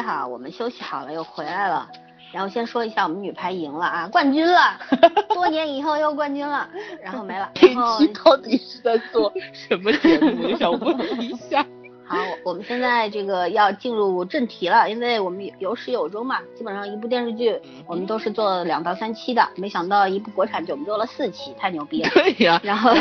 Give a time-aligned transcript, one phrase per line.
[0.00, 1.88] 好，我们休息好了又回来了。
[2.30, 4.78] 然后先说一下，我们女排赢了啊，冠军了，
[5.32, 6.68] 多年以后又冠军了。
[7.02, 7.50] 然后没了。
[7.54, 10.54] 这期到底是在做 什么节目？
[10.58, 11.64] 想问一下。
[12.04, 22.10] 好，我们现在这个要进入正题了，因为我们有始有终嘛，基本上一部电视剧我们都是做两到三期的，没想到一部国产剧我们做了四期，太牛逼了。
[22.10, 22.60] 对呀。
[22.62, 22.92] 然后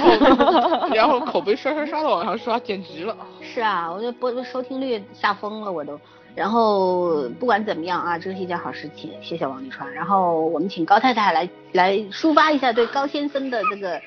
[0.93, 3.15] 然后口碑刷刷刷的往上刷，简直了。
[3.41, 5.99] 是啊，我就播收听率吓疯了，我都。
[6.37, 9.91] 然后不管怎么样啊，这是一件好事情，谢谢王沥川。
[9.91, 13.99] 然后我们请高太太来来抒发一下对高先生的这个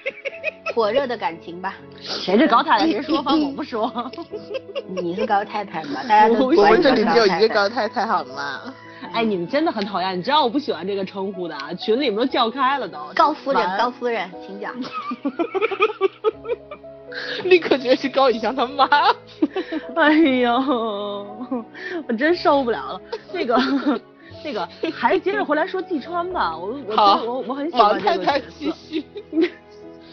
[0.73, 1.75] 火热的感情吧。
[2.01, 2.87] 谁是高太太？
[2.89, 3.21] 谁说？
[3.21, 3.93] 方我不说。
[5.03, 6.01] 你是高太太吗？
[6.09, 8.73] 大家都我们这里只有一个高太太，好吗？
[9.13, 12.97] 哎，你们真的很讨厌，你知道我不喜欢这个称呼的啊，群里面都叫开了都。
[13.17, 14.73] 高夫人，高夫人，请讲。
[17.45, 18.89] 立刻觉得是高以翔他妈。
[19.97, 20.53] 哎呦，
[22.07, 23.01] 我真受不了了。
[23.33, 23.57] 那个，
[24.45, 26.57] 那个，还是接着回来说季川吧。
[26.57, 26.95] 我我
[27.27, 28.75] 我我很喜欢这个角色。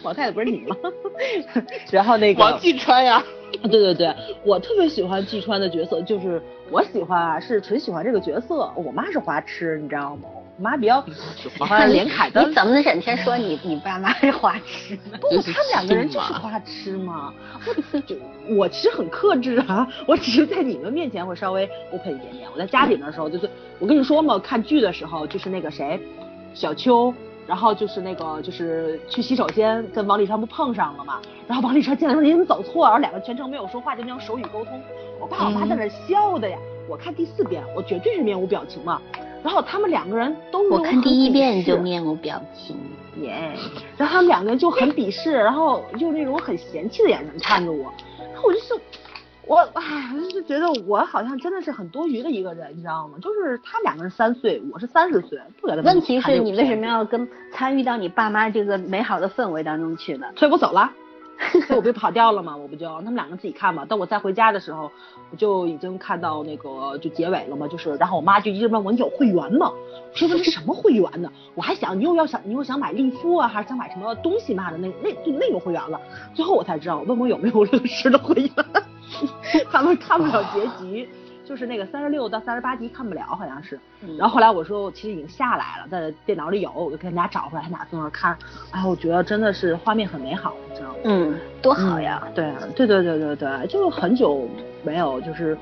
[0.04, 0.76] 老太太不是你吗？
[1.92, 3.24] 然后那个王季川呀。
[3.64, 8.72] 对对对，我特别喜欢季川的角色，就是我喜欢啊，是纯喜欢这个角色。
[8.76, 10.30] 我妈是花痴，你知道吗？
[10.58, 11.04] 我妈比较
[11.36, 12.44] 喜欢连凯的。
[12.48, 14.98] 你怎么能整天说你你爸妈是花痴？
[15.22, 17.32] 不，他们两个人就是花痴嘛。
[18.50, 22.50] 我其实很克制啊，我只是在你们面前会稍微 open 一点点。
[22.52, 26.00] 我在家里的时候就是，我跟你说嘛，看剧的时候就是那个谁，
[26.54, 27.14] 小秋。
[27.46, 31.22] 然后就是那个，就是去洗手间跟王沥川不碰上了嘛。
[31.48, 32.84] 然后王沥川进来说你怎么走错？
[32.84, 34.82] 然后两个全程没有说话，就那种手语沟通。
[35.18, 36.58] 我爸我妈在那笑的呀。
[36.90, 39.02] 我看第四遍，我绝对是面无表情嘛。
[39.48, 42.76] 然后他们两个人都我看第一遍就面无表情
[43.22, 43.54] 耶。
[43.96, 47.84] 然后他们两个人就很鄙视，然后用那种很嫌弃的眼神看着我。
[48.20, 48.74] 然后我就是。
[49.46, 49.84] 我哎，
[50.30, 53.18] 就觉得我好像真的是很多余的一个人，你知道吗？
[53.22, 55.40] 就是他两个人三岁，我是三十岁，
[55.86, 60.28] 问题是你为什么要跟参与到你爸妈这个美好的氛围当中去呢？
[60.36, 60.92] 所以我走了，
[61.68, 62.56] 所以我不跑掉了吗？
[62.56, 63.86] 我不就他们两个自己看嘛。
[63.86, 64.92] 等我再回家的时候，
[65.32, 67.68] 我就已经看到那个就结尾了嘛。
[67.68, 69.72] 就是然后我妈就一直问我你有会员吗？
[70.12, 71.32] 我说这是什么会员呢？
[71.54, 76.00] 我还想你又要想你又想买利夫啊，还是想买什么东西嘛的那那就那种会员了。
[76.34, 78.52] 最后我才知道，问我有没有乐视的会员。
[79.72, 81.08] 他们看不了结局，
[81.48, 83.80] 就是那个三十六到三十八集看不了，好像是。
[84.18, 88.38] 然后后来我说，我其实已经下来了，在电脑里有，我就给他们俩找回来，他俩在那看。
[88.72, 90.96] 哎，我觉得真的是画面很美好，你知道吗？
[91.06, 92.22] 嗯，多好呀！
[92.36, 94.48] 对，对对对对对，就很久
[94.84, 95.58] 没有就是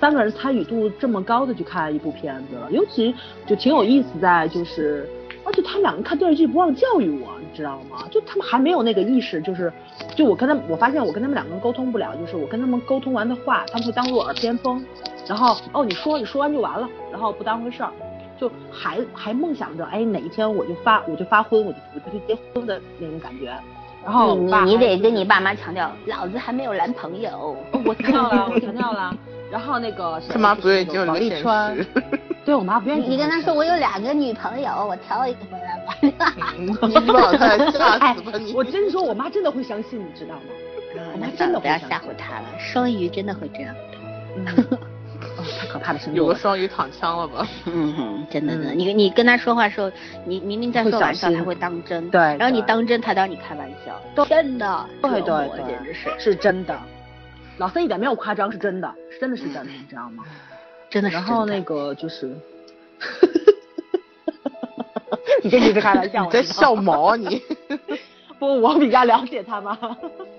[0.00, 3.14] 三个人参与度这么高的去看一部片子了，尤其
[3.46, 5.08] 就挺有意思在就是，
[5.44, 7.28] 而且他们两个看电视剧不忘教育我。
[7.50, 8.06] 你知道吗？
[8.12, 9.72] 就他们还没有那个意识，就是，
[10.14, 14.82] 就我跟他们，我发现我跟他们两个人沟通不了，就是我跟他们沟通完的话，他们会当做耳边风，
[15.30, 17.92] 然后哦你说你说完就完了，然后不当回事儿，
[18.36, 23.56] 就还还梦想着哎哪一天我就发我就发婚我就我就去结婚的那种感觉，
[24.02, 29.16] 然后你你得跟你爸妈强调，老子还没有男朋友，我强调了我强调了，
[29.52, 31.76] 然后那个他妈不愿意接王沥川，
[32.44, 35.94] 对我妈不愿意，你跟他说我有两个女朋友，我挑一个回来吧。
[36.02, 36.10] 你
[37.06, 38.52] 把他吓死吧你！
[38.52, 40.40] 我真说，我妈真的会相信，你知道吗？
[41.14, 43.72] 我妈真的不要吓唬她了，双鱼真的会这样。
[45.58, 46.16] 太可怕的星座。
[46.16, 47.46] 有个双鱼躺枪了吧？
[47.66, 48.72] 嗯哼，真的呢。
[48.74, 49.90] 你你跟他说话时候，
[50.24, 52.10] 你明明在说玩笑，他会当真。
[52.10, 52.20] 对。
[52.20, 54.00] 然后你当真，他当你开玩笑。
[54.26, 54.86] 真的。
[55.02, 56.78] 对对对，简直是是真的。
[57.58, 60.24] 老三一点没有夸张，是真的，真的是真的，你知道吗？
[60.88, 61.14] 真的是。
[61.16, 62.34] 然后那个就是。
[65.42, 67.40] 你这你是开玩笑，你在笑毛啊你？
[68.38, 69.78] 不，我比较了解他嘛。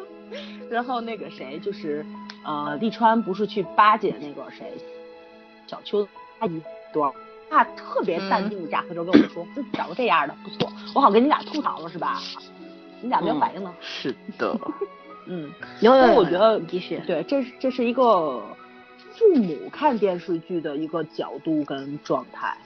[0.70, 2.06] 然后那个谁，就是
[2.46, 4.72] 呃，利川不是去巴结那个谁，
[5.72, 6.06] 小邱
[6.40, 7.16] 阿姨多，
[7.50, 12.22] 他特别淡定的驾车之后跟我说，嗯，找个这样的不错，我好跟你俩吐槽了是吧？
[13.02, 13.74] 你俩没有反应呢？
[13.80, 14.60] 是的。
[15.28, 18.44] 嗯，因为我觉得继续，对，这是这是一个
[19.14, 22.58] 父母看电视剧的一个角度跟状态。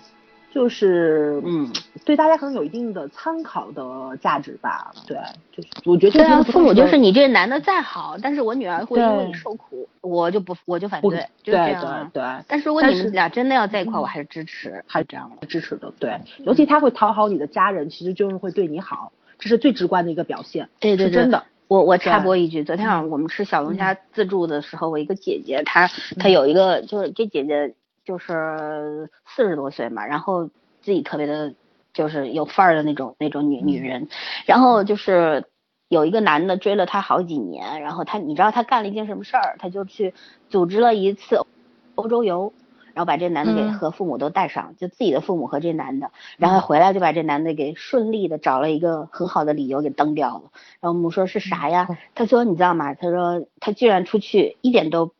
[0.55, 1.69] 就是嗯，
[2.05, 4.93] 对大家可能有一定的参考的价值吧。
[5.05, 5.17] 对，
[5.51, 6.13] 就是我觉得。
[6.13, 12.09] 对啊，父母就是你这男的再好，但是我女儿会因为你受苦，我就不我就反对，就这样。
[12.13, 12.45] 对对对。
[12.47, 15.91] 但是如果你们俩真的要在一块，我还是支持，还是这样的支持的。
[15.99, 20.69] 对，尤其他会讨好你的家人，其实就是会对你好，这是最直观的一个表现。
[20.79, 21.15] 对对对。
[21.15, 21.43] 真的。
[21.67, 27.73] 我我插播一句，昨天晚上我们吃小龙虾自助的时候，我一个姐姐，她她有一个就是这姐姐。
[28.05, 30.45] 就是四十多岁嘛，然后
[30.81, 31.55] 自己特别的，
[31.91, 34.07] 就是有范儿的那种那种女女人，
[34.45, 35.45] 然后就是
[35.89, 39.55] 有一个男的追了她好几年，然后她你知道她干了一件什么事儿？
[39.57, 40.13] 她就去
[40.49, 41.39] 组织了一次
[41.95, 42.53] 欧洲游，
[42.93, 50.51] 然后把这男的给嗯和父母都带上，就自己的父母和这男的，然后回来就把这男的给顺利的找了一个很好的理由给蹬掉了。
[50.79, 51.87] 然后我们说是啥呀？
[52.13, 52.93] 他说你知道吗？
[52.93, 55.13] 他说他居然出去一点都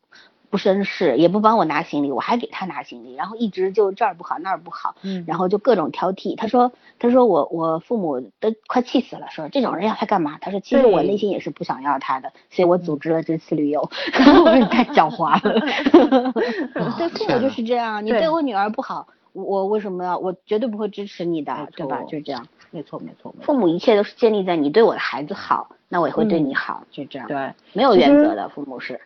[0.56, 6.34] 不绅士，也不帮我拿行李，我还给他拿行李，然后一直就这儿不好那儿不好，嗯然后就各种挑剔。
[6.34, 10.38] 他说他说我我父母都快气死了，说这种人要他干嘛？
[10.40, 13.82] 他说其实我内心也是不想要他的，所以我组织了这次旅游。
[13.82, 16.32] 我说你太狡猾了，
[16.96, 20.16] 对父母就是这样，你对对我女儿不好，我我为什么要？
[20.18, 22.00] 我绝对不会支持你的，对吧？
[22.00, 22.46] 错就这样。
[22.70, 27.52] 没错没错没错，父母一切都是建立在你对我的孩子好，那我也会对嗯你好，就这样，对。
[27.74, 28.98] 没有原则的父母是。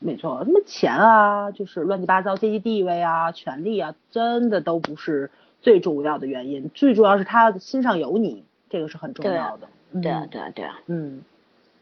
[0.00, 5.30] 没错，什么钱啊，就是乱七八糟阶级地位啊、权利啊，真的都不是
[5.60, 9.68] 最重要的原因，最主要是他心上有你，这个是很重要的。
[10.02, 10.80] 对啊嗯，对啊，对啊。
[10.86, 11.22] 嗯，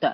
[0.00, 0.11] 对。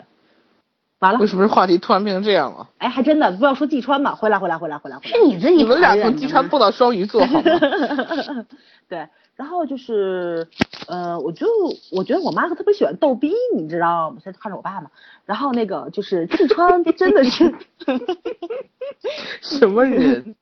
[1.00, 2.69] 完了为，什么这话题突然变成这样了？
[2.79, 5.09] 哎，还真的不要说季川嘛，回来回来回来回来回来。
[5.09, 7.43] 是你自己你们俩从季川吗蹦到双鱼座好吗？
[8.88, 9.09] 对，
[9.40, 10.46] 然后就是，
[10.87, 11.46] 呃，我就
[11.90, 14.19] 我觉得我妈特别喜欢逗逼，你知道吗？
[14.22, 14.90] 现在看着我爸嘛，
[15.25, 17.54] 然后那个就是志川真的是，
[19.40, 20.37] 什么人？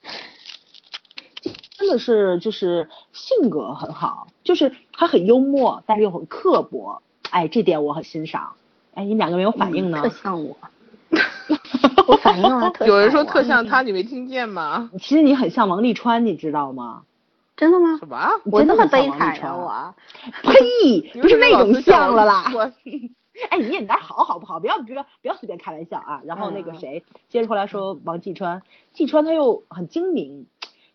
[1.78, 7.00] 真的是就是性格很好，就是他很幽默，但是又很刻薄，
[7.30, 8.52] 哎，这点我很欣赏。
[8.92, 10.02] 哎，你们两个没有反应呢？
[10.02, 10.58] 嗯特像我。
[12.06, 14.90] 我反应了，特有人说特像他，你没听见吗？
[15.00, 17.04] 其实你很像王沥川，你知道吗？
[17.56, 18.06] 真的吗什？
[18.06, 18.28] 么？
[18.44, 19.94] 我那么悲惨呀、王沥川我。
[20.42, 22.50] 呸， 不是那种像了啦。
[22.54, 22.60] 我
[23.48, 24.60] 哎，你演点好好不好？
[24.60, 26.20] 不要不要不要随便开玩笑啊！
[26.26, 28.62] 然后那个嗯谁，接着后来说王继川，
[28.92, 30.46] 继川他又很精明，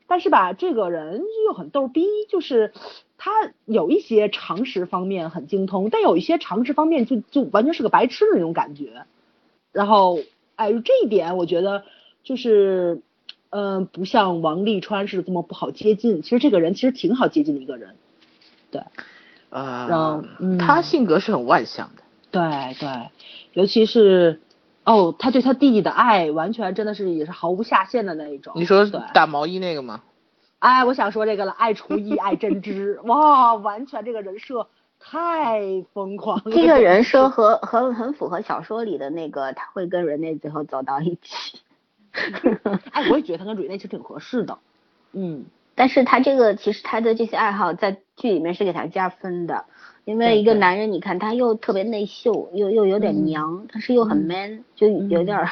[0.08, 2.74] 但是吧，这个人又很逗逼，就是
[3.18, 3.32] 他
[3.66, 9.06] 有一些常识方面很精通，但有一些常识方面就就完全是个白痴的那种感觉。
[9.72, 10.20] 然后，
[10.56, 11.86] 哎，这一点我觉得
[12.24, 13.02] 就是，
[13.50, 16.22] 嗯、不像王沥川是这么不好接近。
[16.22, 17.96] 其实这个人其实挺好接近的一个人。
[18.72, 18.82] 对。
[19.50, 22.04] 嗯他性格是很外向的。
[22.30, 23.10] 对对，
[23.54, 24.42] 尤其是
[24.84, 28.54] 哦，他对他弟弟的爱，完全真的是也是毫无下限的那一种。
[28.58, 30.02] 你说，打毛衣那个吗？
[30.60, 34.68] 哎，我想说这个了，爱厨艺，爱针织， 哇，完全这个人设
[35.00, 35.62] 太
[35.94, 36.52] 疯狂了。
[36.52, 41.60] 这个人 设和和很符合小说里的那个，他会跟人类最后走到一起。
[42.92, 44.58] 哎，我也觉得他跟蕊内其实挺合适的。
[45.14, 49.66] 嗯，但是他这个其实他的这些爱好在剧里面是给他加分的，
[50.06, 55.50] 因为一个男人，你看他又特别内秀，又又有点嗯娘，但是又很嗯 man，就有点儿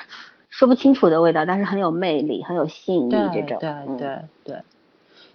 [0.49, 3.57] 说不清楚的味道，但是很有魅力，很有吸引力这种。
[3.59, 4.61] 对对对，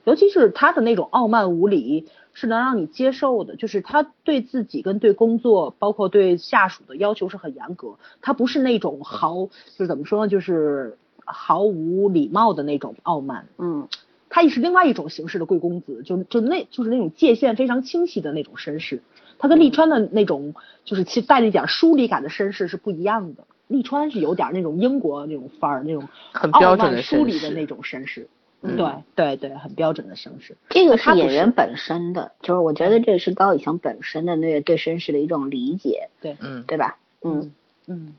[0.04, 3.56] 尤其是他的那种傲慢无礼，是能让你接受的。
[3.56, 10.96] 就是他对自己跟对工作，包括对下属的要求是很严格，他不是那种豪就是怎么说呢，就是
[11.32, 13.46] 毫无礼貌的那种傲慢。
[13.58, 13.88] 嗯，
[14.28, 19.02] 他也是另外一种形式的贵公子，就就那就是那种界限非常清晰的那种绅士。
[19.38, 23.44] 他跟利川的那种就是其实带了一点疏离感的绅士是不一样的。
[23.68, 28.22] 利川是有点那种英国那种范儿，那种很标准的疏离的那种绅士。
[28.62, 30.54] 嗯对对对，很标准的绅士。
[30.68, 36.98] 这个是是演员本身的，就是我觉得这是高以翔本身的那个对绅士的一种理解，对，嗯，对吧？
[37.22, 37.52] 嗯，
[37.86, 38.12] 嗯，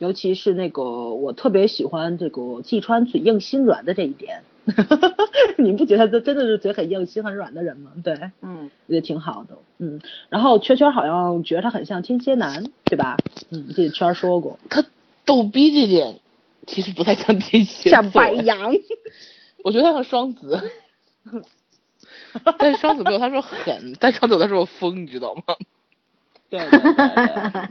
[0.00, 4.42] 尤其是那个我特别喜欢这个季川嘴硬心软的这一点。
[5.58, 7.90] 你不觉得他真的是嘴很硬、心很软的人吗？
[8.02, 9.58] 对，嗯，也挺好的。
[9.78, 13.18] 嗯，然后圈圈好像觉得他很像天蝎男，对吧？
[13.50, 14.58] 嗯，这圈儿说过。
[14.70, 14.84] 他
[15.26, 16.18] 逗逼这点
[16.66, 18.72] 其实不太像天 蝎，像白羊。
[19.62, 20.70] 我觉得他像双子，
[22.58, 25.42] 但是双子没有他说狠，但双子有他说疯，你知道吗？
[26.50, 27.02] 对对对对，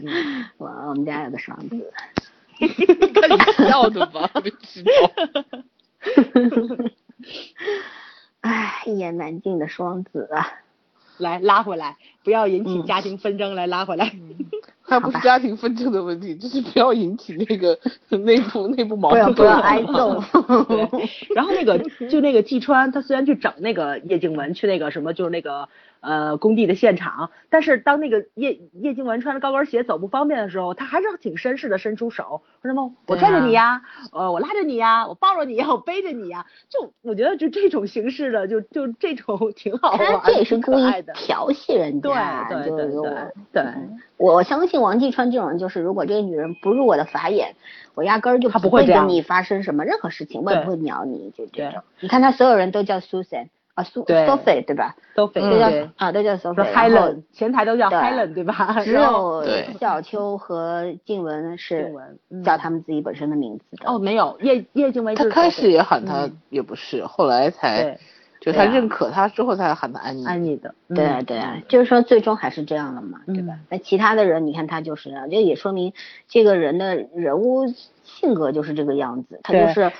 [0.08, 1.92] 嗯，我我们家有个双子，
[3.14, 4.90] 看你笑的吧，没知道。
[8.42, 10.48] 唉， 一言难尽的双子啊。
[11.18, 14.10] 来拉回来，不要引起嗯家庭纷争，来拉回来。
[14.82, 17.78] 还不是家庭纷争的问题，就是不要引起那个
[18.20, 19.22] 内部内部矛盾。
[19.26, 20.24] 不要不要挨揍。
[21.36, 21.78] 然后那个
[22.10, 25.68] 就那个季川，他虽然去整那个叶静文去那个什么，就是那个
[26.02, 41.14] 呃工地的现场，但是当那个叶叶静文穿着高跟鞋走不方便的时候，他还是挺绅士的，伸出手说什么我拽着你呀，呃我拉着你呀，我抱着你呀，我背着你呀，就我觉得就这种形式的，就就这种挺好玩的，他这也是故意的。
[41.14, 43.14] 调戏人家，对就是我对
[43.52, 43.64] 对对，
[44.18, 47.56] 我我相信王继川这种人，就是如果这个女人不入我的法眼，
[47.96, 51.84] 我压根儿就他不会跟你发生什么任何事情，我也对不会鸟你，就这对种。
[52.00, 53.48] 你看他所有人都叫 Susan，
[53.80, 54.96] 啊苏对 Sophie 对吧？
[55.16, 58.82] 都非嗯都叫对，啊都叫说 Sophie，Helen，前台都叫对 Helen 对吧？
[58.84, 59.44] 只有
[59.80, 63.90] 小秋和静雯是静雯嗯叫他们自己本身的名字的。
[63.90, 67.98] 哦没有叶叶静雯就是他开始也喊他嗯也不是，后来才
[68.42, 70.26] 就他认可他之后才喊他安妮。
[70.26, 73.66] 安妮的，嗯对啊对啊，就是说最终还是这样了嘛，对吧嗯？
[73.70, 75.94] 那其他的人，你看他就是这样，这也说明
[76.28, 77.66] 这个人的人物
[78.04, 79.92] 性格就是这个样子，他就是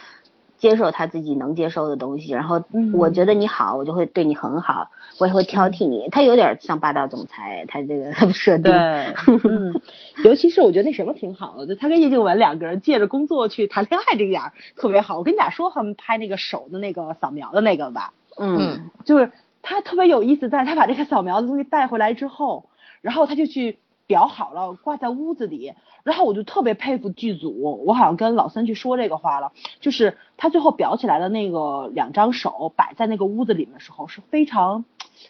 [0.60, 6.08] 接受他自己能接受的东西，然后嗯我觉得你好，我就会对你很好，我也会挑剔你。
[6.12, 8.72] 他有点像霸道总裁，他这个 设定。
[8.72, 9.14] 对，
[9.50, 9.82] 嗯，
[10.24, 15.18] 尤其是我觉得那什么挺好的，就他跟叶静文两个人借着工作去谈恋爱这个点儿特别好。
[15.18, 22.66] 我跟你俩说，他们拍那个手的那个扫描的那个吧，嗯就是他特别有意思，在他把这个扫描的东西带回来之后，
[23.02, 25.74] 然后他就去裱好了，挂在屋子里。
[26.04, 34.86] 然后我就特别佩服剧组，我好像跟老三去说这个话了，就是他最后裱起来的那个两张手摆在那个屋子里面的时候是非常，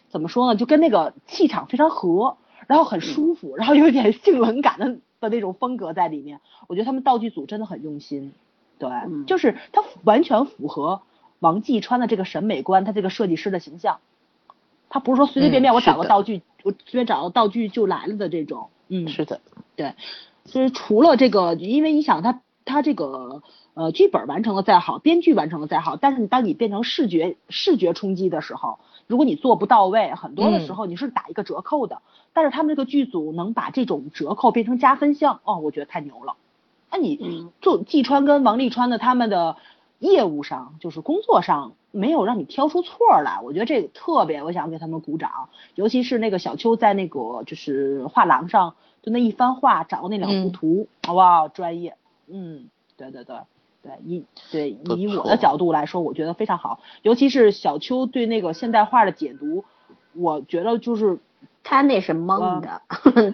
[0.08, 2.36] 怎么说呢，就跟那个气场非常合，
[2.66, 6.40] 然后很舒服，然后有一点性冷感的的那种风格在里面。
[6.68, 8.32] 我觉得他们道具组真的很用心，
[8.78, 11.02] 对，嗯就是他完全符合
[11.40, 13.98] 王继川的这个审美观，他这个设计师的形象。
[14.92, 19.40] 他不是说随随便便我找个道具，我随便找个道具就来了的这种，嗯，是的，
[19.76, 19.94] 对，
[20.50, 23.42] 就是除了这个，因为你想他他这个
[23.74, 32.02] 呃剧本完成的再好，编剧完成的再好，但是当你变成视觉视觉冲击的时候，如果你做不到位，很多的时候你是打一个折扣的。
[32.32, 36.34] 但是他们这个剧组能把这种折扣变成加分项，哦，我觉得太牛了。
[36.92, 39.56] 那你嗯做季川跟王沥川的他们的
[39.98, 45.48] 业务上，就是工作上没有让你挑出错儿来，我觉得这个特别，我想给他们鼓掌。
[45.74, 51.96] 尤其是那个小秋在那个就是画廊上，就那一番话掌握那两幅嗯图，哇，专业，
[52.28, 53.36] 嗯，对对对。
[53.82, 59.64] 对，以对以我的角度来说，我觉得非常好，尤其是小秋对那个现代化的解读，
[60.12, 61.18] 我觉得就是
[61.64, 62.82] 他那是蒙的，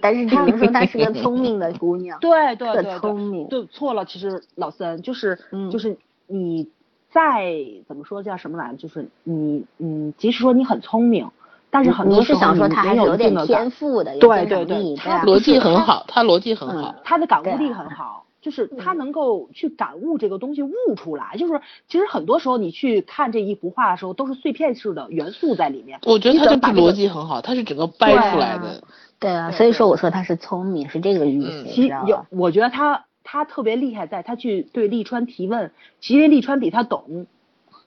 [0.00, 2.20] 但是只能说她是个聪明的姑 娘。
[2.20, 4.04] 对对对对，聪明对错了。
[4.04, 6.70] 其实老三就是、嗯就是你
[7.10, 7.52] 再
[7.88, 8.76] 怎么说叫什么来着？
[8.76, 11.28] 就是你嗯，即使说你很聪明，
[11.76, 16.94] 但是很多你是时候你想说他还是有有点天赋的，有对对对他逻辑很好，他逻辑很嗯好。
[17.04, 21.36] 他的感悟力很好，就是他能够去感悟这个东西悟出来。
[21.36, 26.00] 就是其实很多时候你去看这一幅画的时候，都是碎片式的元素在里面。
[26.06, 28.82] 我觉得他这个逻辑很好，他是整个掰出来的。
[29.20, 37.26] 对啊，所以说我说他是聪明，是这个意思，其道吧？，我觉得他他特别厉害，在他去对利川提问，其实利川比他懂，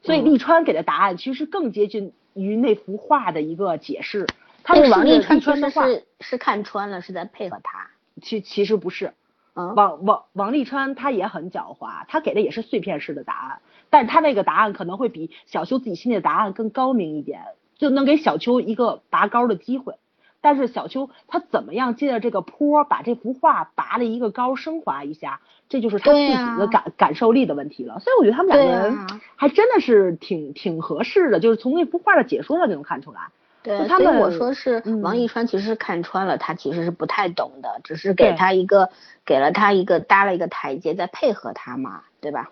[0.04, 4.28] 所以嗯利川给的答案其实更接近于那幅画的一个解释。
[4.62, 7.90] 他但是是顺着利王沥川的画，是是看穿了，是在配合他。
[8.22, 9.14] 其其实不是，
[9.56, 17.46] 嗯，王王王沥川他也很狡猾，他给的也是碎片式的答案，但是他那个答案可能会比小秋自己心里的答案更高明一点，
[17.78, 19.96] 就能给小秋一个拔高的机会。
[20.42, 28.00] 但是小秋他怎么样借着这个坡把这幅画拔了一个高，升华一下，这就是他自己的感、感受力的问题了。
[28.00, 33.22] 所以我觉得他们两个人还真的是挺挺合适的，就是从那幅画的解说上就能看出来。
[33.62, 38.90] 对，他们所以我说是嗯王一川其实是看穿了，他其实是不太懂的，只是给他一个
[39.26, 42.52] 给了他一个搭了一个台阶，在配合他嘛，对吧？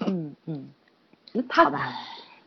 [0.00, 0.70] 嗯嗯，
[1.48, 1.92] 他好吧，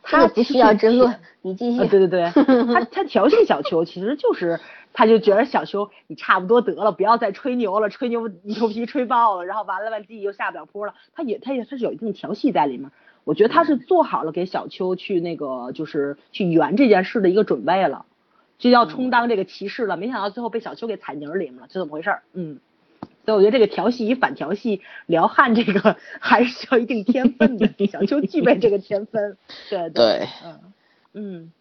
[0.04, 1.78] 他不需要争论啊，你继续。
[1.88, 4.60] 对对对，他他调戏小秋，其实就是
[4.92, 10.94] 他就觉得小秋你差不多得了，不要再吹牛了，吹牛 牛皮吹爆了，然后完了完自己又下不了坡了。
[11.14, 12.90] 他也他也他是有一定调戏在里面。
[13.24, 18.04] 我觉得他是做好了给小秋去那个就是去圆这件事的一个准备了，
[18.58, 19.96] 就要充当这个骑士了。
[19.96, 22.22] 没想到最后被小秋给踩泥儿里面了，这怎么回事儿？
[22.34, 22.60] 嗯。
[23.24, 27.68] 所以我觉得这个调戏与反调戏，撩汉这个还是需要一定天分的。
[27.90, 29.36] 小秋具备这个天分，
[29.70, 30.60] 对对，嗯
[31.14, 31.52] 嗯，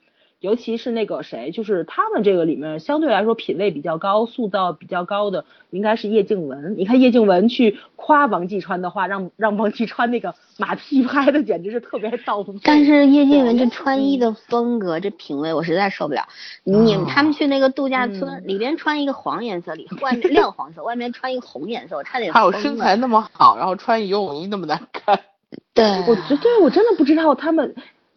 [0.43, 6.75] 尤其是那个谁，就是他们这个里面相对来说品位比较高、塑造比较高的，应该是叶静文。
[6.77, 12.45] 你看叶静文去夸王继川的话，让让王继川那个马屁拍的简直是特别到位。
[12.61, 16.27] 但是叶静文这穿衣的风格，这品味我实在受不了。
[16.65, 25.17] 你们他们去那个度假村，嗯里边穿一个黄颜色，里外面亮黄色，外面穿一个红颜色，我差点还有身材那么好，然后穿游泳衣那么难看。
[25.73, 27.73] 对，我觉对我真的不知道他们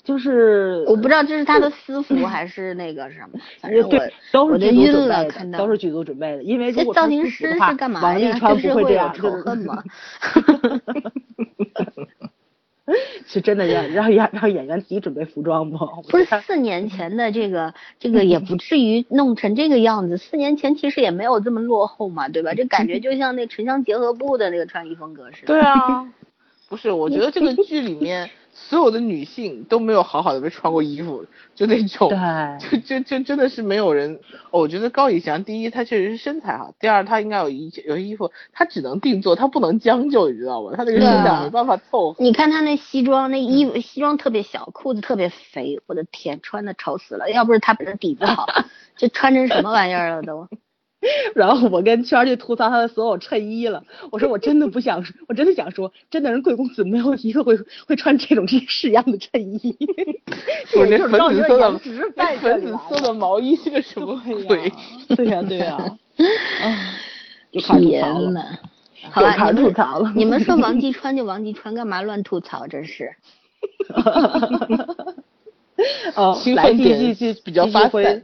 [0.07, 6.43] 就是我不知道这是他的私服还是那个什么，反正我对，都是我就剧组晕了，看到都是剧组准备的。
[6.45, 8.01] 因为如这造型师是干嘛？
[8.01, 9.83] 王沥川就是会有不会这样，仇恨吗？
[13.27, 15.81] 是真的让让让让演员自己准备服装吗？
[16.09, 22.55] 不是四年前的这个这个也不至于弄成这个样子，四年前其实也没有这么落后嘛，对吧？
[22.55, 25.47] 这感觉就像那城乡结合部的那个穿衣风格似的。
[25.49, 26.07] 对啊，
[26.71, 32.19] 不是，我觉得这个剧里面所有的女性都没有好好的被穿过衣服，就那种，对，
[32.81, 34.19] 就就就真的是没有人。
[34.51, 40.73] 哦我觉得高以翔，第一他确实是身材好，第二他应该有一有衣服，他只能定做，他不能将就，你知道吗？
[40.75, 42.17] 他那个身材没办法凑合。
[42.25, 47.31] 你看他那西装，那衣服西装特别小，裤子特别肥，我的天，穿的丑死了。
[47.31, 48.47] 要不是他本身底子好，
[48.97, 50.49] 这穿成什么玩意儿了都？
[51.35, 53.83] 然后我跟圈儿就吐槽他的所有衬衣了。
[54.11, 59.77] 我说我真的不想，我真的想说，真的人贵公子没有一个会会穿这种这式样的衬衣。
[60.77, 64.73] 我那粉紫色的颜值那在这里来粉紫色的毛衣是个什么鬼？
[65.17, 65.97] 对呀对呀，
[66.61, 66.95] 哎，
[67.53, 68.43] 就开始吐槽了。
[69.11, 72.67] 好吧，又开始你们吐槽了你们说王继川就王继川，干嘛乱吐槽？
[72.67, 73.15] 真是。
[76.15, 78.23] 哦，兴来点比较发散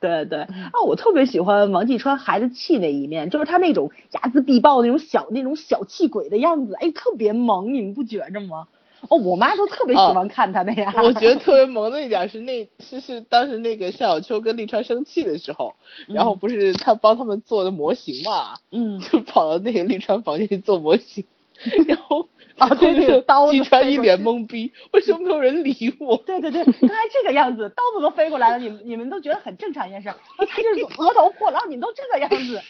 [0.00, 8.68] 对对啊，我特别喜欢王继川孩子气那一面，就是他那种睚眦必报那种小那种小气鬼的样子，哎，特别萌，你们不觉着吗？
[9.08, 10.92] 哦，我妈都特别喜欢看他那样。
[11.04, 15.74] 我觉得 特别萌的一点是那是是当时那个夏小秋跟立川生气的时候，
[16.08, 21.24] 然后不是他帮他们做的模型嘛，嗯，就跑到那个立川房间去做模型，
[21.86, 22.28] 然后
[22.58, 26.16] 啊对对就是刀子季川一脸懵逼，为什么没有人理我？
[26.26, 30.12] 对 对对，刚才这个样子，刀子都飞过来了，你们你们都觉得很正常一件事，
[30.48, 32.60] 他就是额头破了，然后你们都这个样子，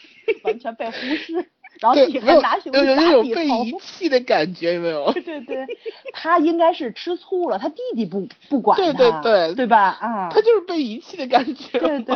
[0.43, 1.33] 完全被忽视，
[1.79, 3.77] 然后自己对，没有还拿胸有有那打底头种被遗。
[3.79, 5.11] 弃的感觉，有没有？
[5.13, 5.65] 对对对，
[6.13, 9.97] 他应该是吃醋了，他弟弟不不管他，对对对对吧？
[9.99, 11.79] 啊，他就是被遗弃的感觉。
[11.79, 12.15] 对对，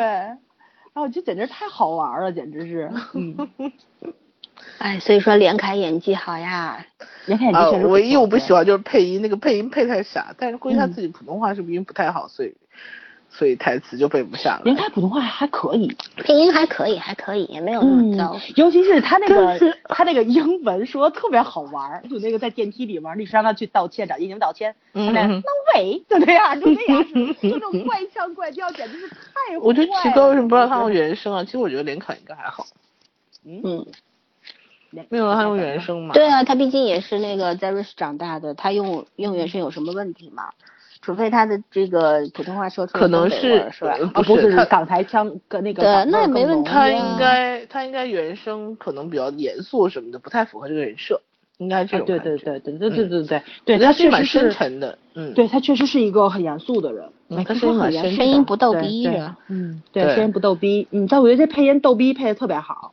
[0.93, 3.35] 啊，这简直太好玩了，简直是， 嗯，
[4.79, 6.85] 哎，所以说连凯演技好呀。
[7.25, 12.53] 连看眼啊睛确实，唯一我不喜欢就是配音，那个配音配太傻，但是估计他嗯自己普通话是不是音不太好，所以
[13.29, 14.61] 所以台词就背不下了。
[14.65, 19.57] 连凯普通话还可以，配音还可以，还可以，也没有那么嗯糟。，尤其是他那个
[19.87, 31.41] 他那个英文说的特别好玩儿，就那个在电梯里面，律师让他去道歉，找叶宁道歉，他嗯 no way 就那样，就那样式，就那 种怪腔怪调，简直是太我就奇坏怪为什么不让了他用原声啊？
[31.45, 32.67] 其实我觉得连凯应该还好，
[33.45, 33.85] 嗯，
[35.09, 36.13] 没有他用原声嘛。
[36.13, 40.49] 对啊，他毕竟也是那个在瑞士长大的，他用用原声有什么问题吗？
[41.01, 43.97] 除非他的这个普通话说出来可能是是吧？
[44.23, 51.21] 不是港台腔跟那个那也没问题啊他应该他应该原声可能比较严肃什么的，不太符合这个人设，
[51.57, 52.19] 应该这啊对。
[52.19, 57.05] 对对对对对嗯对对对，他他确实是蛮深，沉的，嗯，对他确实是一个很严肃的人。
[57.27, 59.21] 嗯，声音蛮深沉说很严肃声音不逗逼对。
[59.49, 62.92] 嗯，对，声音不逗逼，嗯，但我觉得这配音逗逼配的特别好，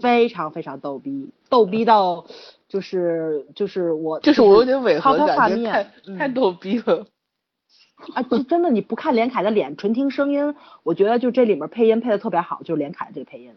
[0.00, 2.24] 非常非常逗逼，逗逼到
[2.68, 5.86] 就是就是我就是我有点违抛和感，觉
[6.18, 7.06] 太逗逼了。
[8.14, 13.52] 啊，就真的你不看连凯的脸，纯听声音，我觉得就这里面配音配的特别好，就是连凯这个配音，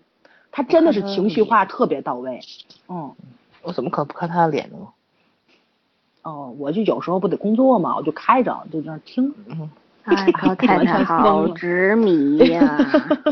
[0.51, 2.41] 他真的是情绪化特别到位，
[2.89, 3.15] 嗯。
[3.65, 4.77] 我怎么可能不看他的脸呢？
[6.23, 9.33] 哦，我就有时候不得工作嘛，我就开着就在那听。
[9.47, 9.69] 嗯，
[10.05, 12.77] 哎，高太完太好执迷呀！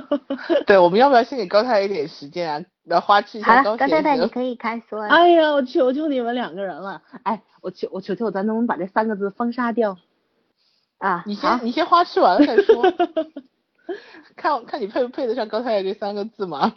[0.66, 2.66] 对，我们要不要先给高太太一点时间啊？
[2.86, 5.08] 来花痴一，下高高太太，你可以开说 了。
[5.08, 7.02] 哎呀，我求求你们两个人了！
[7.24, 9.98] 哎，我求我求求咱能不能把这三个字封杀掉？
[10.98, 12.84] 啊，你先你先花痴完了再说，
[14.38, 16.74] 看看你配不配得上高太太这三个字吗？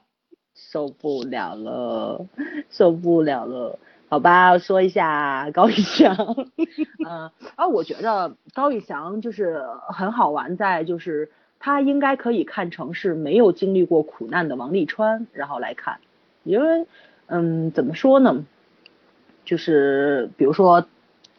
[0.55, 2.27] 受不了了，
[2.71, 3.79] 受不了了。
[4.09, 6.15] 好吧，说一下高以翔，
[7.05, 15.99] 嗯啊，我觉得高以翔就是很好玩在就是他应该可以看成是没有经历过苦难的王沥川，然后来看，
[16.45, 16.87] 因为
[17.27, 18.45] 嗯怎么说呢，
[19.45, 20.87] 就是比如说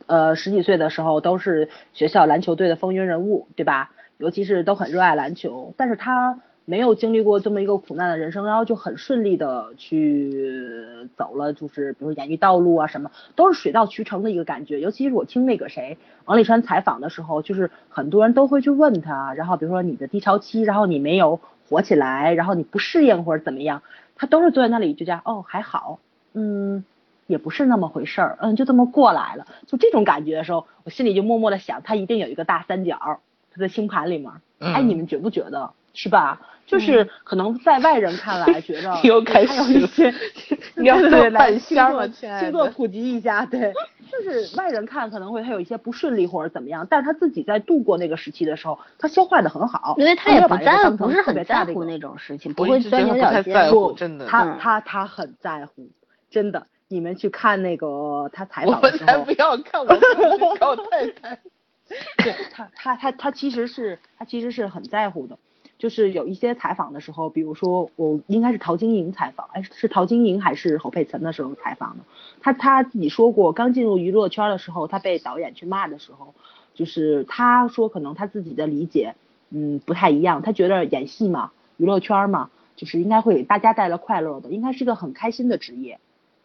[0.08, 3.92] 呃十几岁的时候都是学校篮球队的风云人物，对吧？
[4.18, 10.74] 尤其是都很热爱篮球，但是他没有经历过这么一个苦难的人生，然后就很顺利的去
[11.16, 14.80] 走了，就是比如演艺道路啊什么，都是水到渠成的一个感觉。
[14.80, 23.84] 尤其是我听那个谁王沥川采访的时候，就是很多人都会去问他，然后比如说你的低潮期，然后你没有火起来，然后你不适应或者怎么样，
[24.16, 26.00] 他都是坐在那里就讲哦还好，
[26.34, 26.84] 嗯。
[27.28, 33.20] 也不是那么回事儿，嗯，就这么过来了，就这种感觉的时候，我心里就默默的想，他一定有一个大三角，
[33.52, 35.72] 他的星盘里面，哎，嗯你们觉不觉得？
[35.96, 36.40] 是吧？
[36.68, 40.12] 就是可能在外人看来 觉得又开还有一些，
[40.76, 43.72] 你要对来半星座星座普及一下，对，
[44.12, 53.32] 就是外人看可能会他有一些不顺利或者怎么样，但是他自己在度过那个时期的时候，他消化的很好，因为他也不在，当成特不是很在乎那种事情，我不会钻牛角尖。
[53.32, 55.88] 他不太在乎不真的他嗯他他很在乎，
[56.32, 56.66] 真的。
[56.88, 61.40] 你们去看那个他采我访的时候们才不，要看，我们是高太太。
[62.24, 65.38] 对他他他他其实是他其实是很在乎的。
[65.86, 72.04] 就是有一些采访的时候，比如说我应该是陶晶莹采访，哎，是陶晶莹还是侯佩岑的时候采访的，
[72.42, 76.34] 他他自己说过，刚进入娱乐圈的时候，他被导演去骂的时候，
[76.74, 79.14] 就是他说可能他自己的理解，
[79.52, 86.00] 嗯，不太一样，他觉得演戏嘛，娱乐圈嘛，就是应该会给大家带来快乐的，应该是个很开心的职业，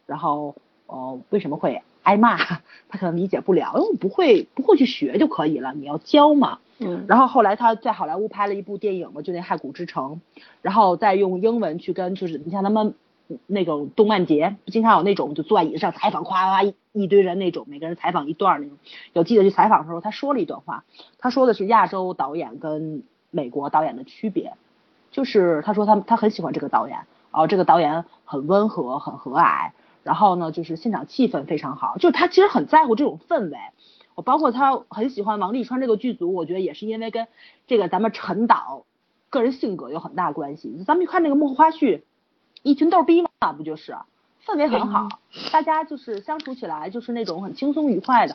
[0.05, 0.55] 然后
[0.87, 2.37] 哦，为什么会挨骂？
[2.37, 6.59] 他可能理解不了，因为我不会不会去学就可以了，你要教嘛。
[6.79, 10.21] 嗯，然后后来他在好莱坞拍了一部电影嘛，就那《骸骨之城》，
[10.63, 12.95] 然后再用英文去跟就是你像他们
[13.47, 18.79] 那种动漫节，经常有那种就坐在椅子上采访，夸夸一一堆人那种，每个人采访一段那种。
[19.13, 20.85] 有记得去采访的时候，他说了一段话，
[21.19, 24.55] 他说的是亚洲导演跟美国导演的区别，
[25.11, 29.71] 就是他说他他很喜欢这个导演，哦，这个导演很温和，很和蔼，
[30.03, 33.59] 然后呢就是现场气氛非常好，就是他其实很在乎这种氛围。
[34.15, 37.27] 我包括他很喜欢王沥川这个剧组，我觉得也是因为跟
[37.67, 38.85] 这个咱们陈导
[39.31, 40.83] 个人性格有很大关系。
[40.87, 42.03] 咱们看那个幕后花絮，
[42.63, 43.97] 一群逗逼嘛，不就是
[44.47, 45.09] 氛围很好，
[45.53, 48.35] 大家就是相处起来就是那种很轻松愉快的。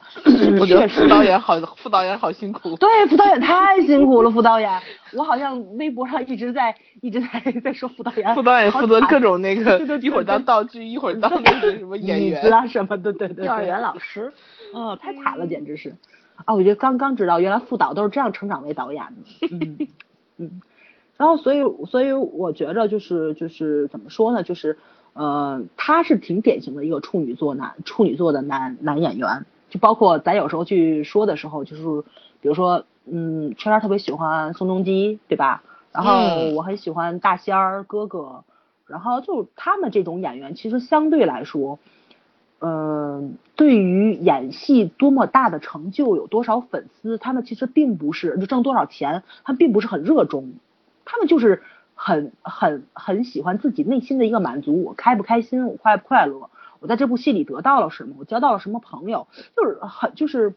[0.59, 2.75] 我觉得副导演好，副导演好辛苦。
[2.77, 4.79] 对，副导演太辛苦了，副导演，
[5.13, 8.35] 我好像微博上一直在一直在在说副导演。
[8.35, 13.45] 副导演负责各种那个， 一会儿当道具，一会儿当那个什么演员啊什么的，对对。
[13.45, 14.31] 幼儿园老师。
[14.73, 15.95] 嗯，太惨了，简直是
[16.45, 16.53] 啊！
[16.53, 19.47] 我觉得刚刚知道，原来副导都是这样成长为导演的。
[19.51, 19.77] 嗯
[20.37, 20.61] 嗯，
[21.17, 24.43] 然后所以所以我觉着就是就是怎么说呢？
[24.43, 24.77] 就是
[25.15, 29.45] 呃，他是挺典型的一个处女座男处女座的男男演员。
[29.69, 31.83] 就包括咱有时候去说的时候，就是
[32.41, 35.63] 比如说嗯，圈圈特别喜欢宋仲基，对吧？
[35.91, 38.43] 然后我很喜欢大仙儿哥哥，
[38.87, 41.79] 然后就他们这种演员，其实相对来说。
[42.59, 50.53] 嗯，对于演戏多么大的成就，有多少粉丝，他们其实并不是就挣多少钱，他并不是很热衷，
[51.03, 51.61] 他们就是
[51.95, 60.53] 很很很喜欢自己内心的一个满足，我开不开心，我快不快乐，我在这部戏里得到了什么，我交到了什么朋友，就是很就是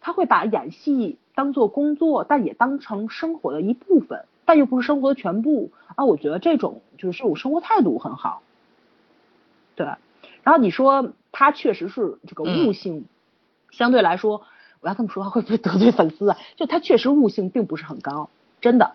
[0.00, 8.42] 他会把演戏当做工作，但也当成生活的一部分，但又不是生活的全部啊，我觉得这种就是这种生活态度很好，
[9.74, 9.86] 对，
[10.44, 11.12] 然后你说。
[11.36, 13.06] 他确实是这个悟性，
[13.72, 14.42] 相对来说，
[14.78, 16.38] 我要这么说会不会得罪粉丝啊？
[16.54, 18.92] 就他确实悟性并不是很高，真的。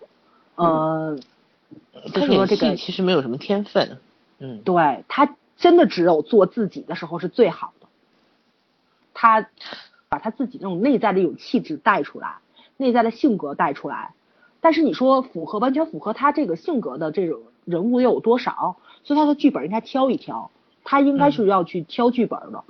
[0.55, 1.19] 呃，
[2.13, 3.97] 他说这个其实没有什么天分。
[4.39, 7.87] 嗯，对他真的只有做自己的时候是最好的。
[9.13, 9.47] 他
[10.07, 12.35] 把他自己那种内在的一种气质带出来，
[12.77, 14.13] 内在的性格带出来。
[14.61, 18.77] 但是你说符合完全符合他这个性格的这种人物又有多少？
[19.03, 20.51] 所以他的剧本应该挑一挑。
[20.85, 22.63] 他应该是要去挑剧本的，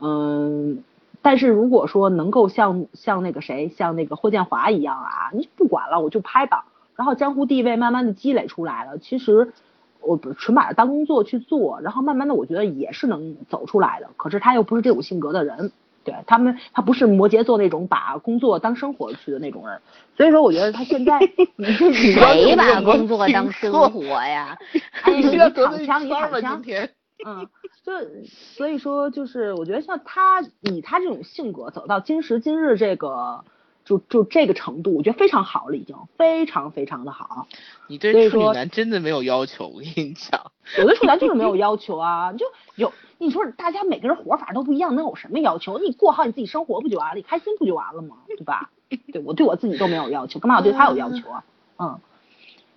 [0.00, 0.82] 嗯，
[1.20, 6.64] 但是如果说能够像像那个谁，像那个霍建华一样啊，你不管了，我就拍吧，
[6.96, 9.52] 然后江湖地位慢慢的积累出来了，其实
[10.00, 14.08] 我不纯把它当工作去做，然后慢慢的我觉得也是能走出来的。
[14.16, 15.72] 可是他又不是这种性格的人，
[16.04, 19.80] 对他们，他不是摩羯座那种把工作当生活去的那种人，
[20.16, 21.18] 所以说我觉得他现在
[21.58, 24.56] 谁把工作当生活呀？
[25.06, 26.88] 你躺枪，你躺枪。
[27.26, 27.48] 嗯，
[27.82, 27.92] 就
[28.28, 33.42] 所以说，就是我觉得像他以他这种性格走到今时今日这个
[33.86, 37.46] 就就这个程度，我觉得非常好了，已经非常非常的好。
[37.86, 42.44] 你对处女男真的没有要求，我跟你讲，有的处女男就是没有要求啊，就
[42.74, 45.78] 有你说大家每个人活法都不一样，能有什么要求？
[45.78, 47.14] 你过好你自己生活不就完了？
[47.14, 48.16] 你开心不就完了吗？
[48.26, 48.70] 对吧？
[49.12, 51.44] 对我对我自己都没有要求，干嘛要对他有要求啊？
[51.78, 51.98] 嗯，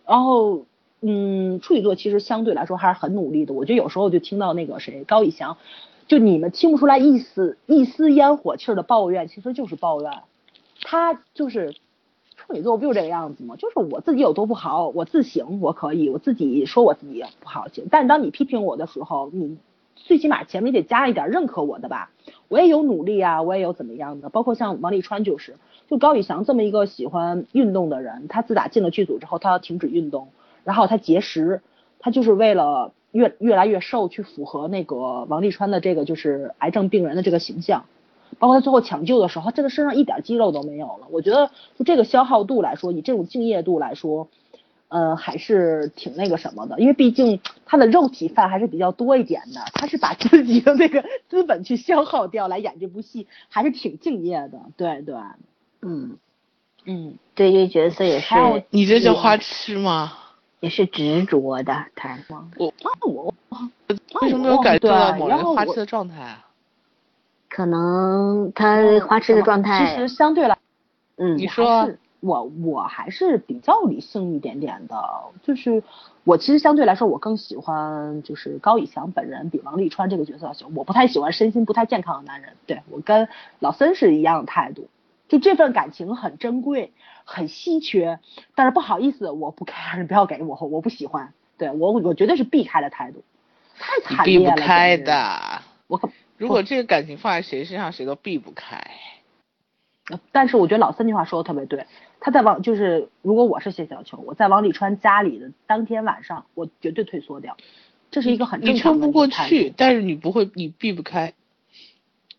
[0.06, 0.66] 然后。
[1.02, 3.54] 嗯，处女座其实相对来说还是很努力的。
[3.54, 5.56] 我觉得有时候就听到那个谁高以翔，
[6.10, 10.12] 就你们听不出来一丝一丝烟火气的抱怨，其实就是抱怨。
[10.82, 11.74] 他就是
[12.36, 13.56] 处女座不就这个样子吗？
[13.58, 17.86] 就是我自己有多不好，我自省我可以，我自己说我自己不好行。
[17.92, 19.58] 但当你批评我的时候，你
[19.96, 22.12] 最起码前面得加一点认可我的吧。
[22.48, 24.30] 我也有努力啊，我也有怎么样的。
[24.30, 25.56] 包括像王沥川就是，
[25.88, 30.30] 就高以翔这么一个喜欢运动的人，他自打进了剧组之后，他要停止运动。
[30.64, 31.62] 然后他节食，
[32.00, 37.86] 他就是为了越越来越瘦，去符合那个王沥川的这个就是癌症病人的这个形象。
[38.38, 41.08] 包括他最后抢救的时候，他这个身上一点肌肉都没有了。
[41.10, 44.28] 我觉得就这个消耗度来说，以这种敬业度来说，
[44.90, 46.80] 呃，还是挺那个什么的。
[46.80, 54.60] 因为毕竟他的肉体饭还是比较多一点的，他是把自己的那个资本去消耗掉来演这部戏，还是挺敬业的。
[54.78, 55.16] 对对，
[55.82, 56.18] 嗯
[56.86, 58.36] 嗯，对这个角色也是。
[58.70, 60.14] 你这叫花痴吗？
[60.62, 62.20] 也是执着的，他
[62.58, 62.74] 我
[63.08, 63.34] 我
[64.22, 66.49] 为什么没有感受到某人花痴的状态啊？
[67.50, 70.58] 可能他花痴的状态，其实相对来，
[71.18, 74.96] 嗯，你说我我还是比较理性一点点的，
[75.42, 75.82] 就是
[76.24, 83.28] 我其实相对来说我更喜欢就是高以翔本人比王沥川这个角色要喜欢，我不太喜欢身心不太健康的男人，对我跟
[83.60, 84.88] 老森是一样的态度，
[85.28, 86.92] 就这份感情很珍贵，
[87.24, 88.20] 很稀缺，
[88.54, 93.24] 但是不好意思，我不 care，你不要给我，我不喜欢，对我我绝对是避开的态度，
[93.80, 95.62] 太惨避烈了，不开，的。
[95.88, 96.10] 我可
[96.40, 98.82] 如果这个感情放在谁身上，谁都避不开。
[100.32, 101.86] 但是我觉得老三句话说的特别对，
[102.20, 107.58] 他在往就是如果我是谢小秋，我在王沥川家里的当天晚上，我绝对退缩掉，
[108.10, 111.34] 这是一个很正你常不过去，但是你不会，你避不开，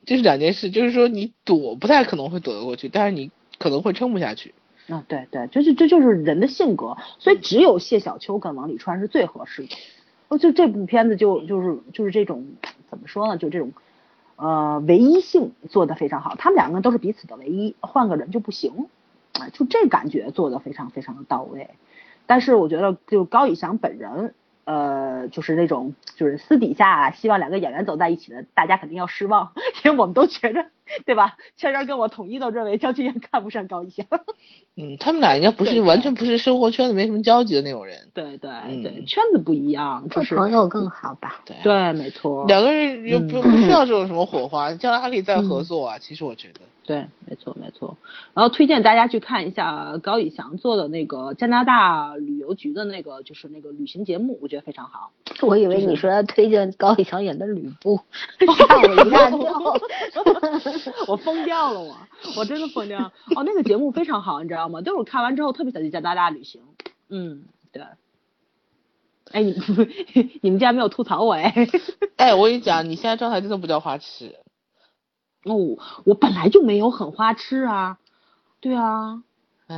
[0.07, 0.71] 这是两件事。
[0.71, 4.55] 就是说你躲不太可能会躲得过去，但是你可能会撑不下去。
[4.89, 9.77] 啊，对对，就是这就是人的性格，所以只有谢小秋跟王沥川是最合适的。
[10.27, 12.45] 哦，就这部片子就就是就是这种
[12.89, 13.73] 怎么说呢，就这种
[14.41, 18.89] 呃唯一性做得非常好，他们两个人都是彼此的唯一，换个人就不行，
[19.35, 21.71] 啊，就这感觉做得非常非常的到位。
[22.27, 29.53] 但是我觉得就高以翔本人，呃，就是那种就是私底下希望两个演员走在一起的，大家肯定要失望，
[29.85, 30.67] 因为我们都觉着，
[31.07, 31.37] 对吧？
[31.57, 34.07] 圈圈跟我统一都认为焦俊艳看不上高以翔。
[34.77, 38.09] 嗯，他们俩应该不是完全不是生活圈子没什么交集的那种人。
[38.15, 41.43] 对对嗯对，圈子不一样，就是做朋友更好吧？
[41.45, 45.99] 对啊对，没错，两个人又不嗯不需要这种什么 火花，将来还可以再合作啊。
[45.99, 47.97] 其实我觉得，对，没错没错。
[48.33, 55.11] 然后推荐大家去看一下高以翔做的那个加拿大旅游局的那个，就是那个旅行节目，我觉得非常好。
[55.43, 58.01] 我以为你说要推荐高以翔演的吕布，
[58.39, 59.77] 吓我一大跳。
[61.09, 61.97] 我疯掉了我，
[62.37, 63.13] 我真的疯掉了。
[63.37, 64.81] 哦，那个节目非常好，你知道吗？
[64.81, 66.63] 就是我看完之后特别想去加拿大旅行。
[67.09, 67.83] 嗯，对。
[69.33, 69.53] 哎，你
[70.43, 71.55] 你们竟然没有吐槽我哎？
[72.17, 74.37] 哎，我跟你讲，你现在状态真的不叫花痴。
[75.45, 75.55] 哦，
[76.05, 77.99] 我本来就没有很花痴啊。
[78.61, 79.23] 对啊，哎，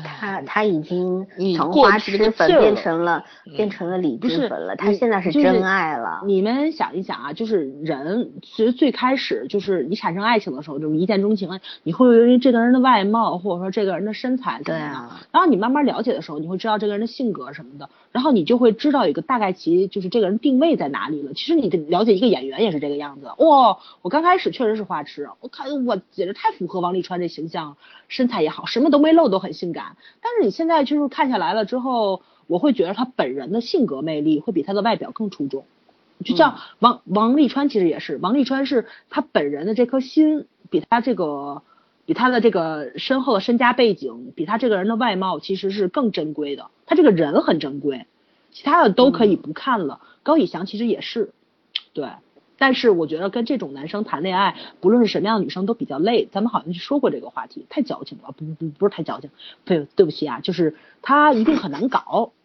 [0.00, 6.22] 他他已经你从花痴粉变成了嗯变成了理智粉了，他现在是真爱了。
[6.24, 21.32] 你们想一想啊，就是人其实最开始就是你产生爱情的时候，就是一见钟情，你会由于这个人的外貌或者说这个人的身材怎么样，对啊，然后你慢慢了解的时候，你会知道这个人的性格什么的，然后你就会知道一个大概其就是这个人定位在哪里了。
[21.34, 23.26] 其实你的了解一个演员也是这个样子。
[23.38, 27.76] 哇，我刚开始确实是花痴，我看我简直太符合王沥川这形象，
[28.08, 29.81] 身材也好，什么都没露，都很性感。
[30.20, 35.64] 但是你现在就是看下来了之后，我会觉得他本人的性格魅力会比他的外表更出众。
[36.24, 41.62] 就像王王沥川其实也是，王沥川是他本人的这颗心比他这个
[42.06, 46.66] 比他的这个身后的身家背景，比他这个人的外貌其实是更珍贵的。
[46.86, 48.06] 他这个人很珍贵，
[48.52, 50.00] 其他的都可以不看了。
[50.22, 51.32] 高以翔其实也是，
[51.92, 52.08] 对。
[52.58, 56.28] 但是我觉得跟这种男生谈恋爱，不论是什么样的女生都比较累。
[56.30, 59.30] 咱们好像就说过这个话题，太矫情了，不不不是太矫情，
[59.64, 62.32] 对对不起啊，就是他一定很难搞。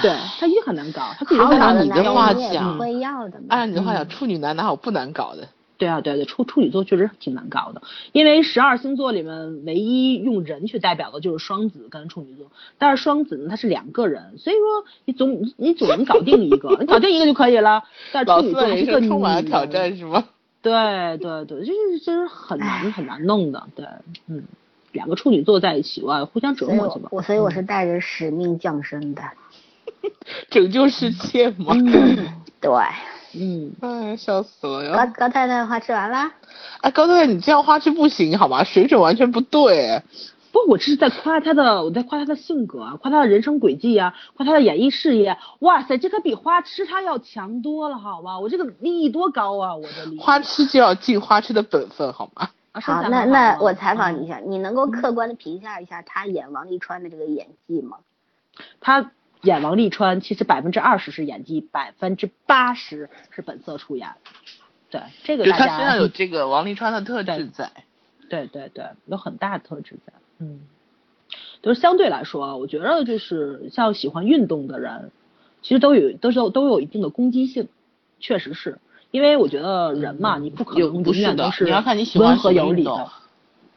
[0.00, 2.78] 对他一定很难搞，他自己都好很难你的话讲。
[3.48, 5.48] 按你的话讲，处女男哪有不难搞的？
[5.78, 17.84] 对啊，对对，处处女座确实挺难搞的，因为十二星座里面唯一用人去代表的就是双子跟处女座，但是双子呢它是两个人，所以说你总你总能搞定一个， 你搞定一个就可以了。
[18.12, 20.24] 但是处女座还是个女充满了挑战是吗？
[20.62, 20.72] 对
[21.18, 23.86] 对对，就是就是很难很难弄的，对，
[24.28, 24.42] 嗯，
[24.92, 27.08] 两个处女座在一起哇，互相折磨去吧。
[27.12, 29.22] 我我所以我是带着使命降生的。
[30.50, 31.74] 拯救世界吗？
[32.60, 32.70] 对，
[33.34, 35.06] 嗯，哎，笑死了高呀！
[35.06, 36.32] 高太太的话吃完啦。
[36.80, 38.64] 哎，高太太，你这样花痴不行好吗？
[38.64, 40.02] 水准完全不对。
[40.52, 45.36] 不，我这是在夸他的，我在夸他的性格啊，夸他的人生轨迹啊，夸他的演艺事业。
[45.58, 48.38] 哇塞，这可比花痴他要强多了，好吗？
[48.38, 50.18] 我这个利益多高啊，我的利益。
[50.18, 52.48] 花痴就要尽花痴的本分好吗？
[52.72, 57.98] 啊好，那那我采访你一嗯下，你能够客观的评价一下他演王沥川的这个演技吗？
[58.80, 59.10] 他
[59.46, 64.08] 演王沥川，其实百分之二十是演技，百分之八十是本色出演。
[64.90, 67.70] 对，这个大家他身上有这个王沥川的特质在。
[68.28, 70.12] 对对对，有很大的特质在。
[70.40, 70.60] 嗯，
[71.62, 75.12] 就是相对来说，我觉得就是像喜欢运动的人，
[75.62, 77.68] 其实都有都是都有一定的攻击性，
[78.18, 78.78] 确实是
[79.12, 83.08] 因为我觉得人嘛，你不可能不是的，远都是你要看你喜欢温和有礼的。。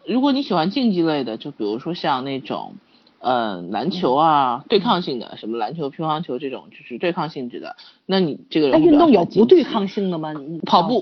[0.08, 2.74] 如果你喜欢竞技类的，就比如说像那种，
[3.20, 10.34] 呃，篮球啊，对抗性的，什么篮球、乒乓球这种，就是对抗性质的，那你这个人那运动有不对抗性的吗？
[10.34, 11.02] 你跑步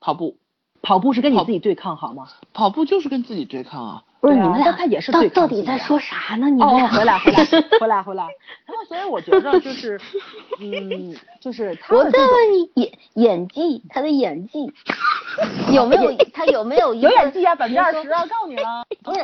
[0.00, 0.36] 跑步，
[0.82, 2.28] 跑步是跟你自己对抗好吗？
[2.52, 4.02] 跑步就是跟自己对抗啊。
[4.20, 6.48] 不是你们俩，但他也是到对到底在说啥呢？
[6.48, 7.44] 你们哦，俩回来回来
[7.78, 8.24] 回来回来。
[8.64, 10.00] 然后所以我觉得就是，
[10.60, 14.72] 嗯，就是他我在问你演演技，他的演技
[15.74, 18.86] 有没有他有没有有演技啊，百分之二十啊，告诉你了。
[19.02, 19.20] 不是，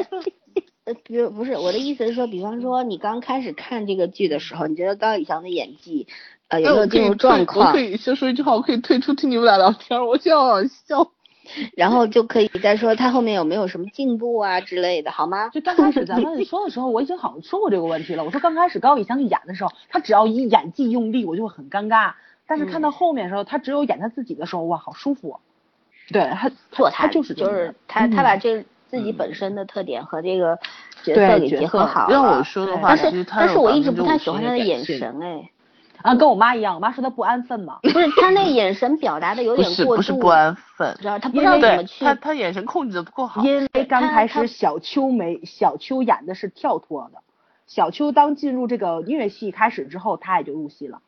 [0.85, 6.07] 呃，比如不是我的意思是说，比方说你刚开始看这个剧的时候，你觉得高以翔的演技
[6.49, 7.69] 呃有没有进入状况？
[7.69, 11.11] 我可以先说一句话，我可以退出听你们俩聊天，我现在好笑。
[11.75, 15.49] 然后就可以再说他后面有没有什么进步啊之类的，好吗？
[15.49, 18.23] 就刚开始咱们说的时候，我已经好像说过这个问题了。
[18.23, 22.13] 我说刚开始高以翔演的时候，他只要一演技用力，我就会很尴尬。
[22.47, 25.41] 但是看到后面的时候，他只有演他自己的时候，哇，好舒服。
[26.13, 30.59] 对他做他就是就是他他把这自己本身的特点和这个
[31.05, 32.13] 角色给结合好了。
[32.13, 35.51] 让我说的话，但是但是我一直不太喜欢他的眼神哎。
[36.03, 37.79] 啊，跟我妈一样，我妈说她不安分嘛。
[37.83, 39.97] 不是，她那眼神表达的有点过度。
[39.97, 42.03] 不是不是不安分，知道她不知道怎么去。
[42.03, 43.43] 她她眼神控制的不够好。
[43.43, 47.19] 因为刚开始小秋没小秋演的是跳脱的，
[47.67, 51.01] 小秋当进入这个音乐戏开始之后，她也就入戏了。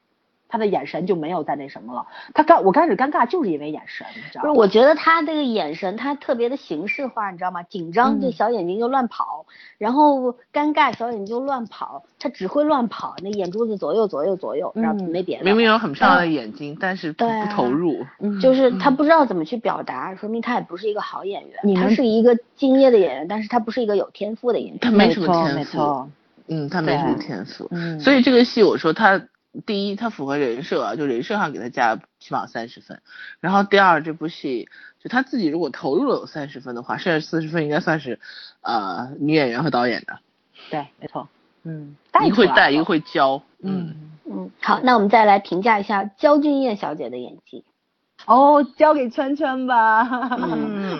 [0.53, 2.07] 他的眼神就没有再那什么了。
[2.35, 4.51] 他刚我开始尴尬就是因为眼神，你知道吗？
[4.51, 7.63] 不是，我觉得他这个眼神他特别的形式化，你知道吗？
[7.63, 9.47] 紧张这小眼睛就乱跑，
[9.79, 15.45] 然后尴尬小眼睛就乱跑，他只会乱跑，那眼珠子左右左右左右，然后没别的。
[15.45, 18.05] 明明有很漂亮的眼睛，但是不投入，
[18.43, 21.75] 就是他不知道怎么去表达，说明他也不是一个好演员。
[21.75, 24.79] 他是一个敬业的演员，但是他不是一个有天赋的演员。
[24.81, 26.07] 他没什么天赋，
[26.49, 29.19] 嗯，他没什么天赋，所以这个戏我说他。
[29.67, 33.03] 第一，他符合人设啊，就人设上给他加起码三十分。
[33.41, 38.19] 然后第二，这部戏就他自己如果投入了有三十分的话，剩下四十分应该算是
[38.63, 40.21] 呃女演员和导演的。
[40.71, 41.29] 对，没错。
[41.65, 43.43] 嗯，一个会带，一个会教。
[43.63, 44.51] 嗯嗯。
[44.61, 47.65] 好，那我们再来评价一下焦俊艳小姐的演技。
[48.25, 50.03] 哦，交给圈圈吧。
[50.39, 50.99] 嗯。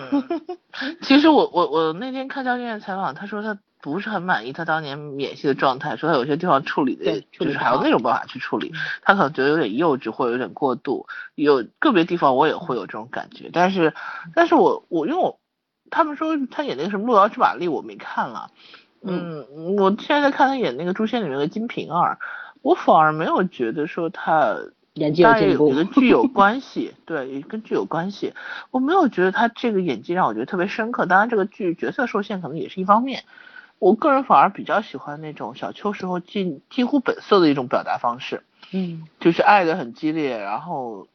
[1.01, 3.57] 其实我我我那天看焦俊艳采访，她说他。
[3.83, 13.93] 不是很满意他当年演戏的状态，说他有些地方处理的就是还有那种办法去处理，他可能觉得有点幼稚或者有点过度，有个别地方我也会有这种感觉，但是
[14.33, 15.37] 但是我我因为我
[15.91, 18.49] 他们说他演那个什么《路遥知马力》我没看了，
[19.01, 22.19] 嗯，我现在在看他演那个《诛仙》里面的金瓶儿，
[22.61, 24.55] 我反而没有觉得说他。
[24.95, 28.35] 演技有进步，跟剧有关系，对，跟剧有关系。
[28.69, 33.23] 我没有觉得他这个演技让我觉得特别深刻，当然这个剧角色受限可能也是一方面。
[33.83, 41.09] 我个人反而比较喜欢那种小秋时候近近乎本色的一种表达方式，嗯，就是爱的很激烈，然后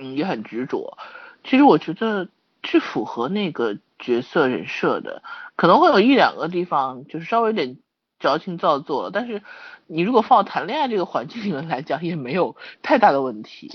[0.00, 0.96] 嗯也很执着。
[1.44, 2.30] 其实我觉得
[2.64, 5.22] 是符合那个角色人设的，
[5.54, 7.76] 可能会有一两个地方就是稍微有点
[8.18, 9.42] 矫情造作了，但是
[9.86, 13.70] 你如果放到谈恋爱这个环境里面来讲，也没有太大的问题，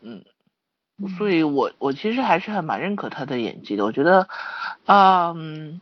[0.00, 0.24] 嗯，
[1.16, 4.26] 所以我我其实还是很蛮认可他的演技的，我觉得
[4.86, 5.80] 啊嗯。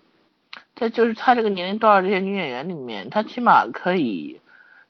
[0.79, 4.41] 在就是她这个年龄段这些女演员里面，她起码可以，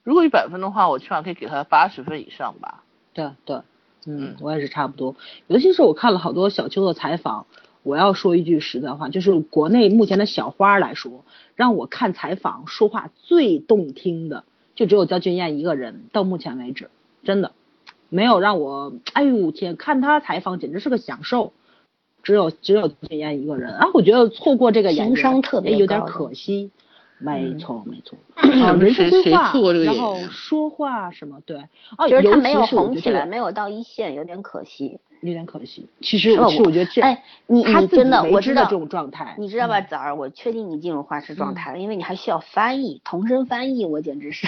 [0.04, 2.84] 如果一百分的话，我起码可以给她八十分以上吧。
[3.14, 3.62] 对对，
[4.06, 5.16] 嗯，我也是差不多。
[5.46, 7.46] 尤其是我看了好多小秋的采访，
[7.82, 11.24] 我要说一句实在话，就是国内目前的小花来说，
[11.56, 16.04] 让我看采访说话最动听的，就只有焦俊艳一个人。
[16.12, 16.90] 到目前为止，
[17.24, 17.52] 真的
[18.10, 21.54] 没有让我，哎呦天，看她采访简直是个享受。
[22.28, 26.70] 只有只有俊彦一个人啊，我觉得错过这个情商特别有点可惜。
[27.16, 29.50] 没错没错， 啊，人生规划，
[29.82, 31.56] 然后说话什么对，
[31.96, 35.88] 哦，就是他没有红起来，没有到一线，有点可惜，有点可惜。
[36.02, 44.46] 其实其实我觉得这，哎，你你真的我知道这种状态，你知道吧，枣儿，我确定你进入画师状态了，因为你还需要翻译，同声翻译，我简直是。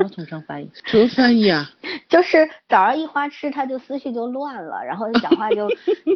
[0.00, 0.70] 什么同声翻译？
[0.84, 1.70] 什么翻译啊？
[2.08, 5.68] 就是早上一花痴，他就思绪就乱了，然后讲话就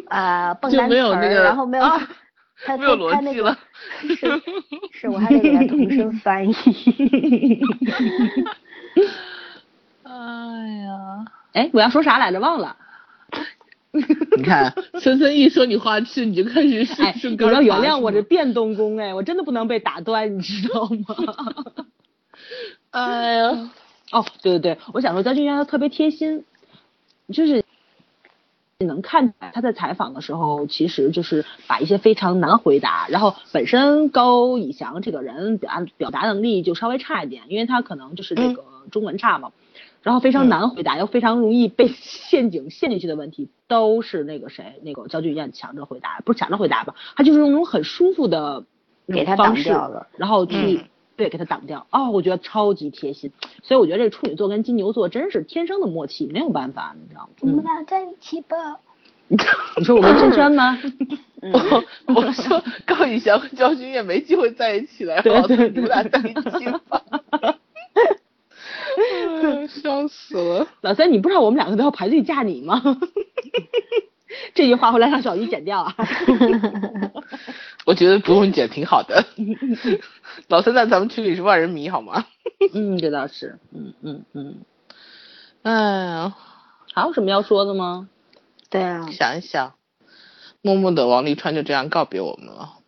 [0.07, 1.83] 啊蹦单词儿，然后没有
[2.65, 3.57] 他没有逻辑了。
[4.01, 4.15] 是
[4.91, 6.53] 是，我还得给他同声翻译。
[10.03, 12.39] 哎呀，哎，我要说啥来着？
[12.39, 12.75] 忘了。
[14.37, 21.15] 你看，森森一说你花痴，你就开始 哎，你要原谅我这变动功哎，我真的不能被打断，你知道吗？
[22.91, 23.69] 哎呀，
[24.11, 26.45] 哦，对对对，我想说焦俊艳他特别贴心，
[27.33, 27.63] 就是
[28.77, 39.51] 你能看出来他在采访的时候，其实就是把一些非常难回答，然后本身高以翔这个人表表达能力就稍微差一点，因为他可能就是这个中文差嘛，
[40.03, 48.65] 然后非常难回答又非常容易被陷阱陷进去的问题，都是那个谁那个焦俊艳抢着回答，不是抢着回答吧，他就是用那种很舒服的
[49.07, 50.81] 给他挡掉了，然后去。
[51.15, 53.31] 对，给他挡掉哦，我觉得超级贴心，
[53.63, 57.29] 所以我觉得这处女座跟金牛座真是天生的默契，没有办法，你知道吗？
[57.41, 58.79] 我们俩在一起吧。
[59.27, 60.77] 你说我跟圈圈吗？
[61.41, 67.01] 我我说高以翔和焦俊艳没机会在一起了，对对，你们俩在一起吧。
[69.67, 72.81] 笑死了，老三，你不知道我们两个都要排队嫁你吗？
[74.53, 75.95] 这句话回来让小鱼剪掉啊。
[77.85, 79.25] 我觉得不用剪，挺好的。
[80.47, 82.25] 老三在咱们群里是万人迷，好吗？
[82.73, 83.59] 嗯，这倒是。
[83.71, 84.55] 嗯嗯嗯。
[85.61, 86.35] 哎呀，
[86.93, 88.09] 还有什么要说的吗？
[88.69, 89.75] 对啊，想一想，
[90.61, 92.79] 默默的王沥川就这样告别我们了。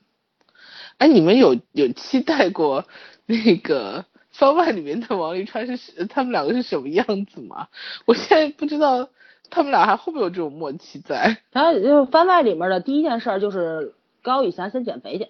[0.98, 2.86] 哎，你们有有期待过
[3.28, 7.68] 那个番外里面的王沥川是他们两个是什么样子吗？
[8.06, 9.10] 我现在不知道
[9.50, 11.38] 他们俩还会不会有这种默契在。
[11.52, 15.30] 他就番外里面的第一件事就是高以翔先减肥去。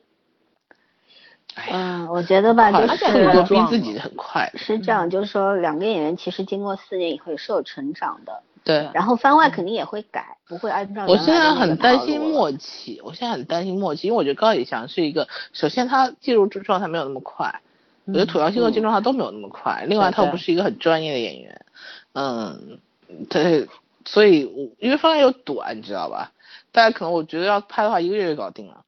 [1.71, 4.51] 嗯，我觉得吧，就是动作逼自己很快。
[4.55, 8.43] 是这样，就是说两个演员其实经过四年以后也是有成长的。
[8.63, 8.87] 对。
[8.93, 11.07] 然后番外肯定也会改，不会按照。
[11.07, 17.61] 我现在很担心默契，我现在很担心默契，因为我觉得高以翔是一个，首先他进入这状态没有那么快，
[18.05, 19.83] 我觉得土象星座进入状态都没有那么快。
[19.87, 21.65] 另外他又不是一个很专业的演员，
[22.13, 22.79] 嗯，
[23.31, 23.67] 对，
[24.07, 26.31] 所以我因为番外又短，你知道吧？
[26.71, 28.85] 大家可能我觉得要拍的话，一个月就搞定了。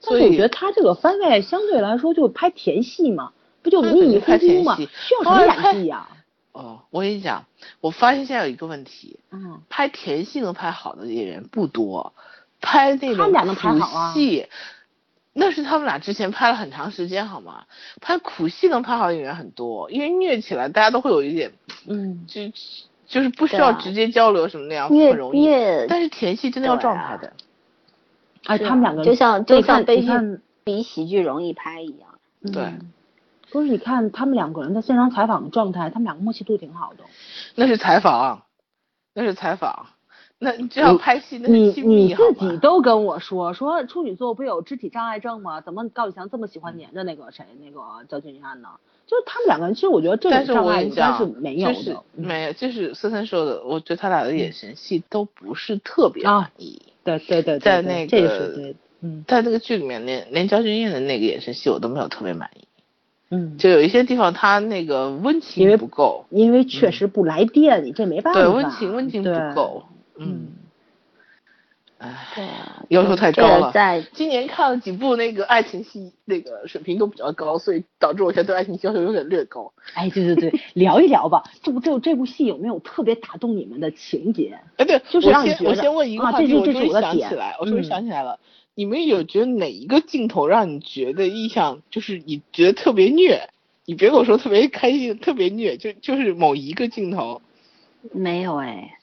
[0.00, 6.08] 所以我觉得他这个番外相对来说就拍甜戏嘛，不就迷迷糊糊嘛，需要什么演技呀？
[6.52, 7.44] 哦，我跟你讲，
[7.80, 12.14] 我发现现在有一个问题，嗯，拍甜戏能拍好的演员不多，
[12.60, 14.48] 拍那种苦戏，
[15.34, 17.66] 那是他们俩之前拍了很长时间好吗？
[18.00, 21.52] 拍苦戏能拍好的演员很多，因为虐起来大家都会有一点，
[21.86, 22.40] 嗯，就
[23.08, 25.48] 就是不需要直接交流什么那样很容易，
[25.88, 27.32] 但是甜戏真的要状态的。
[28.44, 30.10] 哎，他们两个就像就像悲剧
[30.62, 32.08] 比喜剧容易拍一样。
[32.52, 32.74] 对，
[33.50, 37.04] 不是你看他们两个人在现场采访的状态，他们两个默契度挺好的。
[37.54, 38.42] 那是采访，
[39.14, 39.86] 那是采访，
[40.40, 45.60] 那你这样拍戏那你你自己都跟我说说处女座不有肢体障碍症吗？
[45.60, 48.68] 怎么高以翔这么喜欢黏着那个谁那个焦俊汉呢？
[49.06, 52.02] 就是他们两个人，其实我觉得这种障碍应该是没有的。
[52.14, 56.82] 没有，就是森森说的，我觉得他俩的眼神戏都不是特别满意。
[57.04, 62.64] 对对对，在那个，嗯，在那个剧里面，连连焦俊艳的那个眼神戏我都没有特别满意，
[63.30, 69.84] 嗯，就有一些地方他那个温情不够，因为确实不来电，你这没办法，对，温情温情不够，
[70.18, 70.48] 嗯。
[72.00, 73.72] 唉，要求太高了。
[73.72, 79.72] 在今年看了几部那个爱情戏，那个水平都比较高，所以导致我现在对爱情戏要求有点略高。
[79.94, 81.42] 哎，对对对，聊一聊吧。
[81.60, 84.60] 这部这这部戏有没有特别打动你们的情节？
[84.76, 85.70] 哎，对，就是让你觉得。
[85.70, 88.38] 我先问一个话题，我终于想起来，我终于想起来了。
[88.76, 93.50] 你们有觉得哪一个镜头让你觉得印象就是你觉得特别虐？
[93.86, 97.42] 你别跟我说特别开心，特别虐，就就是某一个镜头。
[98.12, 98.97] 没有哎。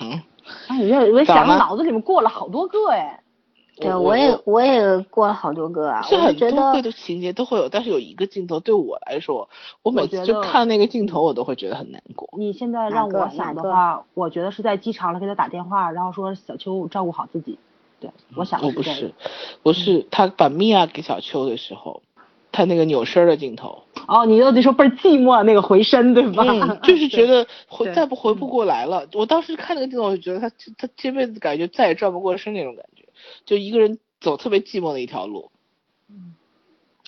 [0.00, 0.22] 嗯。
[0.68, 3.22] 哎，我我想脑子里面过了好多个哎，
[3.76, 6.02] 对，我也我也过了好多个啊。
[6.02, 9.48] 是很多个的情节都会有，但是有一个镜头对我来说，
[9.82, 12.28] 我每次就看那个镜头，我都会觉得很难过。
[12.36, 17.58] 你现在让我想的话，我觉得是在机场了给他打电话，然后说小秋照顾好自己。
[18.00, 19.14] 对，我想我不是，
[19.62, 22.02] 不是他把米娅给小秋的时候。
[22.54, 26.44] 他那个扭身的镜头哦，你又得说倍儿寂寞那个回身对吧？
[26.46, 29.08] 嗯，就是觉得回再不回不过来了。
[29.12, 30.48] 我当时看那个镜头，我就觉得他
[30.78, 33.02] 他这辈子感觉再也转不过身那种感觉，
[33.44, 35.50] 就一个人走特别寂寞的一条路。
[36.08, 36.34] 嗯，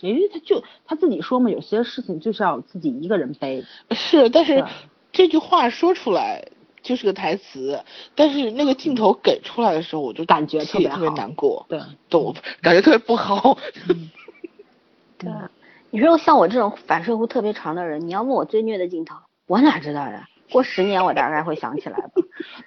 [0.01, 3.65] 因为他就他自己说嘛，有些事情就是要自己一个人背。
[3.93, 4.65] 是，但是
[5.13, 6.49] 这句话说出来
[6.83, 7.85] 就是个台词，
[8.17, 11.67] 但是那个镜头给出来的时候，我就感觉特别特别难过。
[11.69, 11.79] 对，
[12.09, 13.59] 都感觉特别不好。
[15.19, 15.31] 对，
[15.91, 20.29] 你说像我这种反射弧特别长的人，你要问我最虐的镜头，我哪知道呀？
[20.53, 22.11] 过十年我大概会想起来吧。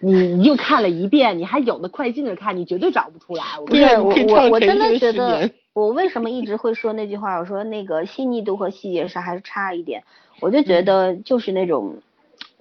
[0.02, 3.44] 你你又看了一遍，你还有的快进着看，你绝对找不出来。
[3.66, 7.38] 不是我我我真的觉得，我为什么一直会说那句话？
[7.38, 10.04] 我说那个细腻度和细节上还是差一点。
[10.42, 12.00] 我就觉得就是那种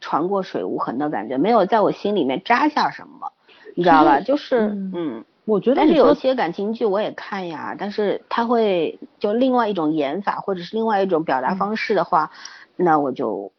[0.01, 3.33] 船过水无痕的感觉，没有在我心里面扎下什么，
[3.75, 4.21] 你知道吧？
[4.23, 5.25] 就是嗯。
[5.49, 12.31] 我觉得，但是有些感情剧我也看呀，但是他会就另外一种演法或者是另外一种表达方式的话，
[12.77, 13.51] 那我就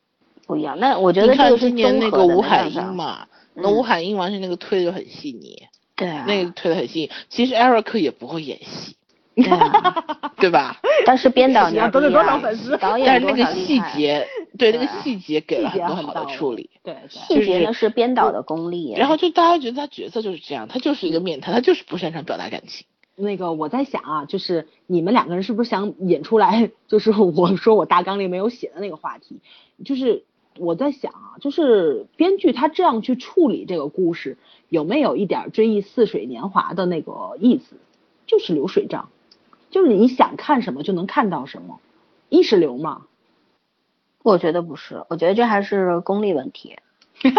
[0.46, 0.80] 不一样。
[0.80, 3.26] 那我觉得这个是年那个吴海英嘛，
[3.56, 7.12] 那吴海英完全那个推的就很细腻，对啊，那个推的很细腻。
[7.28, 8.96] 其实 Eric 也不会演戏，
[10.38, 10.78] 对吧？
[11.06, 12.78] 但是编导 你要得罪多少粉丝？
[12.78, 14.28] 导演但是那个细节。
[14.60, 18.94] 对那个细节给了很多好的处理，对细节呢是编导的功力。
[18.96, 22.86] 然后就大家觉得他角色就是这样，他就是一个面瘫，他就是不擅长表达感情。
[23.16, 26.72] 那个我在想啊，就是你们两个人是不是想引出来？
[26.88, 29.40] 就是 我说我大纲里没有写的那个话题，
[29.84, 30.24] 就是
[30.58, 34.38] 我在想啊，就是编剧他这样去处理这个故事，
[34.70, 37.76] 有没有一点追忆似水年华的那个意思？
[38.26, 39.10] 就是流水账，
[39.72, 41.80] 就是你想看什么就能看到什么，
[42.30, 43.08] 意识流嘛。
[44.24, 46.76] 我觉得不是，我觉得这还是功力问题。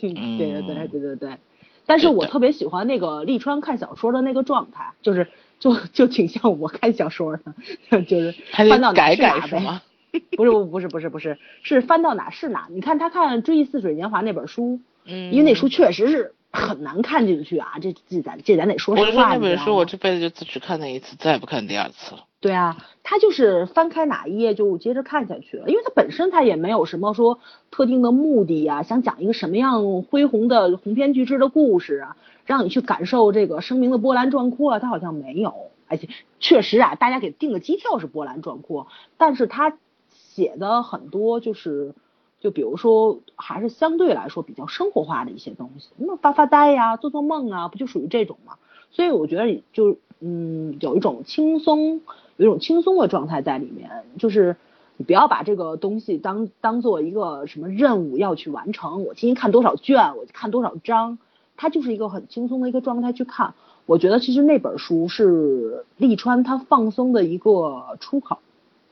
[0.00, 1.38] 对对对对对。
[1.86, 5.28] 但是我特别喜欢那个利川看小说的那个状态，就是
[5.60, 7.42] 就就挺像我看小说的，
[8.04, 9.80] 就是翻到哪是哪呗。
[10.36, 12.68] 不是不是不是不是是翻到哪是哪。
[12.70, 17.72] 你看他看《追忆似水年华》那本书，嗯，因为那书确实是很难看进去啊。
[17.82, 19.30] 这这咱这咱得说实话。
[19.30, 22.20] 我那本书我这辈子就只看那一次，再也不看第二次了。
[22.44, 27.38] 对啊，他就是翻开哪一页就接着看下去了，因为他本身他也没有什么说
[27.70, 35.54] 特定的目的呀，想讲一个什么样恢宏的鸿篇巨制的故事啊，让你去感受这个生命的波澜壮阔啊，他好像没有。
[35.88, 36.06] 而且
[36.38, 39.78] 确实啊，大家给定的基调是波澜壮阔，但是他
[40.10, 41.94] 写的很多就是，
[42.40, 48.58] 就比如说还是相对来说比较生活化的一些东西，那发发呆呀，做做梦啊，不就属于这种吗？
[48.94, 52.00] 所以我觉得就嗯，有一种轻松。
[52.36, 53.88] 有一种轻松的状态在里面，
[54.18, 54.56] 就是
[54.96, 59.04] 你不要把这个东西当当做一个什么任务要去完成。
[59.04, 61.16] 我今天看多少卷，我看多少章，
[61.56, 63.54] 它就是一个很轻松的一个状态去看。
[63.86, 68.38] 我觉得其实那本书是利川他放松的一个出口。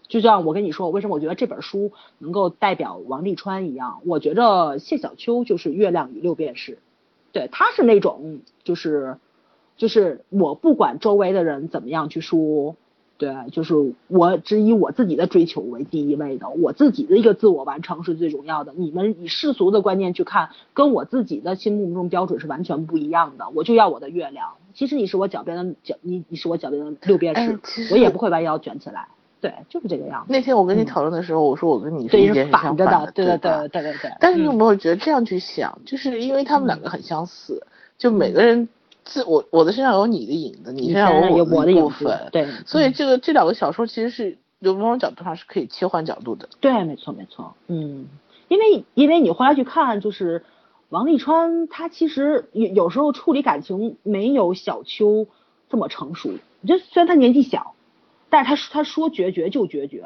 [0.06, 6.74] 就像我跟你说，为什么我觉得这本书能够代表王沥川一样，我觉得谢小秋就是《月亮与六便士》，
[7.32, 9.16] 对，他是那种就是
[9.76, 12.76] 就是我不管周围的人怎么样去说。
[13.18, 18.72] 对，就是我只以我自己的追求为第一位的，我自己的一个自我完成是最重要的。
[18.74, 23.44] 你们以世俗的观念去看，跟我自己的心目中标准是完全不一样的。
[23.54, 29.06] 我就要我的月亮，其实你是我脚边的脚，你你是我脚边的六便士，我也不会把腰卷起来。
[29.40, 30.32] 对，就是这个样子。
[30.32, 34.10] 那天我跟你讨论的时候，我说我跟你是一反着的，对对对对对对。
[34.18, 37.64] 但是你有没有觉得这样去想，就是因为他们两个很相似，
[37.96, 38.68] 就每个人。
[39.04, 46.48] 自我我的身上有你的影子，你身上有我的部分，对，所以这个这两个小说其实是有某种角度上是可以切换角度的。
[46.60, 48.06] 对，没错没错，嗯，
[48.46, 50.44] 因为因为你后来去看，就是
[50.88, 55.26] 王沥川他其实有有时候处理感情没有小秋
[55.68, 56.30] 这么成熟。
[56.64, 57.74] 就虽然他年纪小，
[58.30, 60.04] 但是他他说决绝就决绝，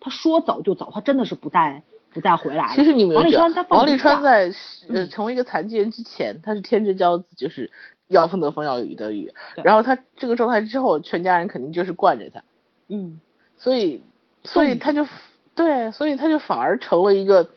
[0.00, 1.82] 他说走就走，他真的是不带
[2.12, 2.74] 不再回来。
[2.76, 4.52] 其实你没有王沥川他王沥川在
[4.90, 7.70] 呃成为一个残疾人之前，他是天之骄子，就是。
[8.08, 9.32] 要风得风，要雨得雨。
[9.62, 12.42] 然后他这个状态之后，全家人肯定就是惯着他。
[12.88, 13.20] 嗯。
[13.56, 14.02] 所以，
[14.42, 15.06] 所以他就
[15.54, 17.48] 对，所以他就反而成了一个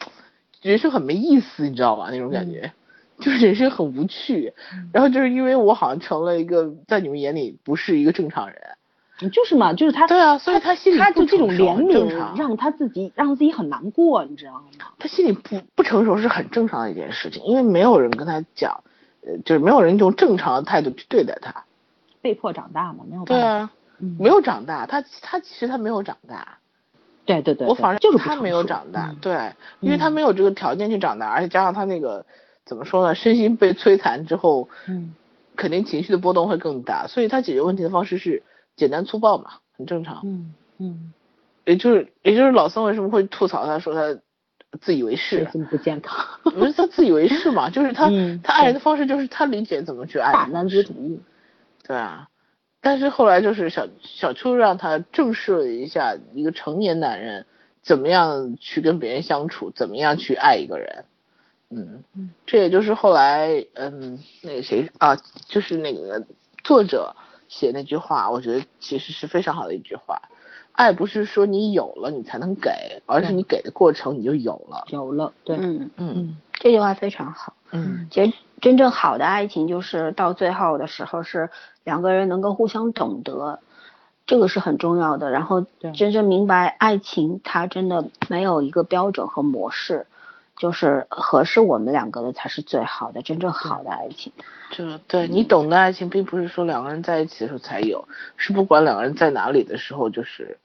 [0.61, 2.09] 人生很没意思，你知道吧？
[2.11, 2.71] 那种感觉，
[3.19, 4.53] 就是人生很无趣。
[4.93, 8.57] 然后就是因为我好像成了一个在你们眼里不是一个正常人。
[9.31, 10.05] 就是嘛，就是他。
[10.07, 14.65] 对啊，所以他心里他就这种怜悯，让他自己让自己很难过，你知道吗？
[14.99, 18.83] 他心里不不成熟是很正常的一件事情，因为没有人跟他讲。
[19.43, 21.65] 就是没有人用正常的态度去对待他，
[22.21, 23.71] 被迫长大嘛，没有对啊，
[24.17, 26.59] 没有长大，他他其实他没有长大，
[27.25, 32.25] 对对对，我反正就是他没有长大，对，因为他没有这个条件去长大，而且加上他那个
[32.65, 35.13] 怎么说呢，身心被摧残之后，嗯，
[35.55, 38.43] 肯定情绪的波动会更大，所以他解决问题的方式是
[38.75, 41.13] 简单粗暴嘛，很正常，嗯嗯，
[41.65, 44.19] 也就是也就是老僧为什么会吐槽他说他。
[44.81, 46.25] 自以为是，不健康。
[46.43, 47.69] 不是他自以为是嘛？
[47.71, 48.09] 就是他，
[48.43, 50.33] 他爱人的方式就是他理解怎么去爱。
[50.33, 51.19] 大男子主义。
[51.85, 52.27] 对啊，
[52.81, 57.45] 但是后来就是小小秋让他正视了一下一个成年男人
[57.81, 61.05] 怎么样去跟别人相处，怎么样去爱一个人。
[61.69, 62.03] 嗯，
[62.45, 65.15] 这也就是后来，嗯，那个谁啊，
[65.47, 66.25] 就是那个
[66.63, 67.15] 作者
[67.47, 70.21] 写那句话，我觉得其实是非常好的一句话。
[70.77, 74.85] 爱不是说你有了你才能给，而是你给的过程你就有了。
[74.89, 77.53] 有了，对，嗯嗯，这句话非常好。
[77.71, 81.49] 嗯，其实真正好的爱情就是到最后的时候是
[81.83, 83.59] 两个人能够互相懂得，
[84.27, 85.31] 这个是很重要的。
[85.31, 85.65] 然后
[85.95, 90.05] 真正明白爱情它真的没有一个标准和模式，
[90.57, 94.31] 就是合适我们两个的才是最好的，真正好的爱情。
[94.69, 100.59] 这对你懂的爱情，并不是说两个人在一起的时候才有，是不管两个人在哪里的时候就是。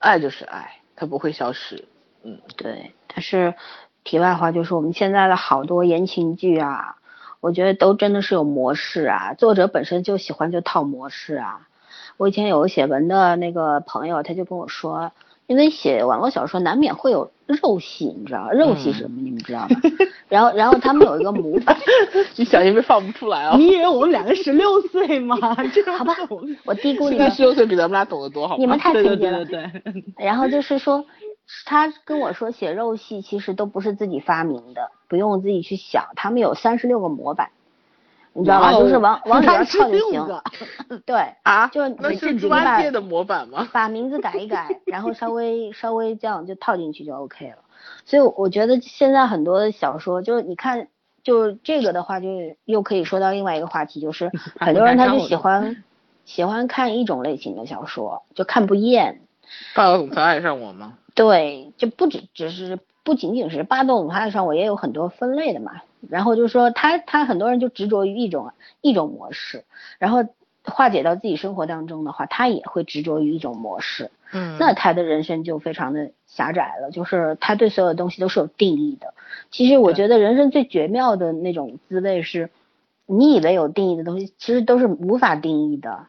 [0.00, 1.84] 爱就是爱，它不会消失。
[2.24, 2.94] 嗯，对。
[3.06, 3.54] 但是
[4.02, 6.96] 题外话就是，我们现在的好多言情剧啊，
[7.40, 11.68] 我觉得都真的是有模式啊，作者本身就喜欢就套模式啊。
[12.16, 15.12] 我以前有个写文的那个朋友，他就跟我说。
[15.50, 19.20] 因为写网络小说难免会有肉戏，你知道肉戏是什么？
[19.20, 19.80] 你们知道吗？
[20.28, 21.76] 然后，然后他们有一个模板，
[22.38, 23.56] 你小心被放不出来啊！
[23.58, 25.36] 你以为我们两个十六岁吗？
[25.74, 26.14] 这好吧，
[26.64, 27.28] 我低估你们。
[27.32, 29.44] 十六岁比咱们俩懂得多，好你们太纯洁了。
[29.44, 30.24] 对对对。
[30.24, 31.04] 然后就是说，
[31.66, 37.50] 他跟我说写肉戏其实都不是自己发明的，不用自己去想，他们有三十六个模板。
[38.32, 38.72] 你知道吧？
[38.72, 40.40] 就是往往里边 套就行。
[41.06, 43.68] 对啊，就那是猪八戒的模板吗？
[43.72, 47.56] 把名字改一改，然后稍微稍微这样就套进去就 OK 了。
[48.04, 50.88] 所以我觉得现在很多小说，就是你看
[51.22, 52.28] 就这个的话，就
[52.64, 55.82] 又可以说到另外一个话题，就是 很多人他就喜欢
[56.24, 59.20] 喜欢看一种类型的小说，就看不厌。
[59.74, 60.94] 霸道总裁爱上我吗？
[61.14, 62.78] 对，就不只只是
[63.10, 65.82] 不仅仅是霸道总裁爱上我，也有很多分类的嘛。
[66.08, 68.52] 然后就是说他他很多人就执着于一种
[68.82, 69.64] 一种模式，
[69.98, 70.24] 然后
[70.62, 74.12] 化解到自己生活当中的话，他也会执着于一种模式。
[74.32, 79.12] 嗯，那他的人生就非常的狭窄了，就是他对所有东西都是有定义的。
[79.50, 82.48] 其实我觉得人生最绝妙的那种滋味是，
[83.06, 86.06] 你以为有定义的东西，其实都是无法定义的，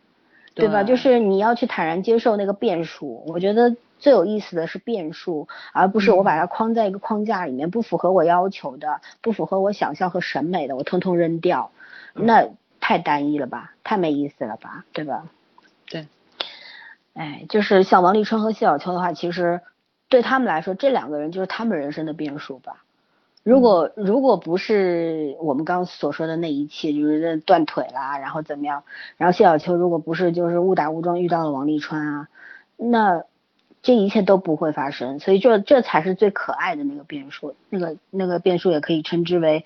[0.53, 0.83] 对吧？
[0.83, 3.23] 就是你要去坦然接受那个变数。
[3.25, 11.71] 我觉得最有意思的是变数，而不是我把它框在一个框架里面，不符合我要求的，不符合我想象和审美的，我通通扔掉，
[12.13, 12.49] 那
[12.81, 15.23] 太单一了吧，太没意思了吧，对吧？
[15.87, 16.07] 对。
[17.13, 19.61] 哎，就是像王沥川和谢小秋的话，其实
[20.09, 22.83] 对他们来说，这两个人就是他们人生的变数吧。
[23.43, 28.83] 如果如果不是我们刚刚所说的那一切，就是断腿啦，然后怎么样，
[29.17, 32.27] 然后谢小秋如果不是就是误打误撞遇到了王沥川啊，
[32.77, 33.23] 那
[33.81, 35.19] 这一切都不会发生。
[35.19, 39.65] 所以这这才是最可爱的那个变数，那个那个变数也可以称之为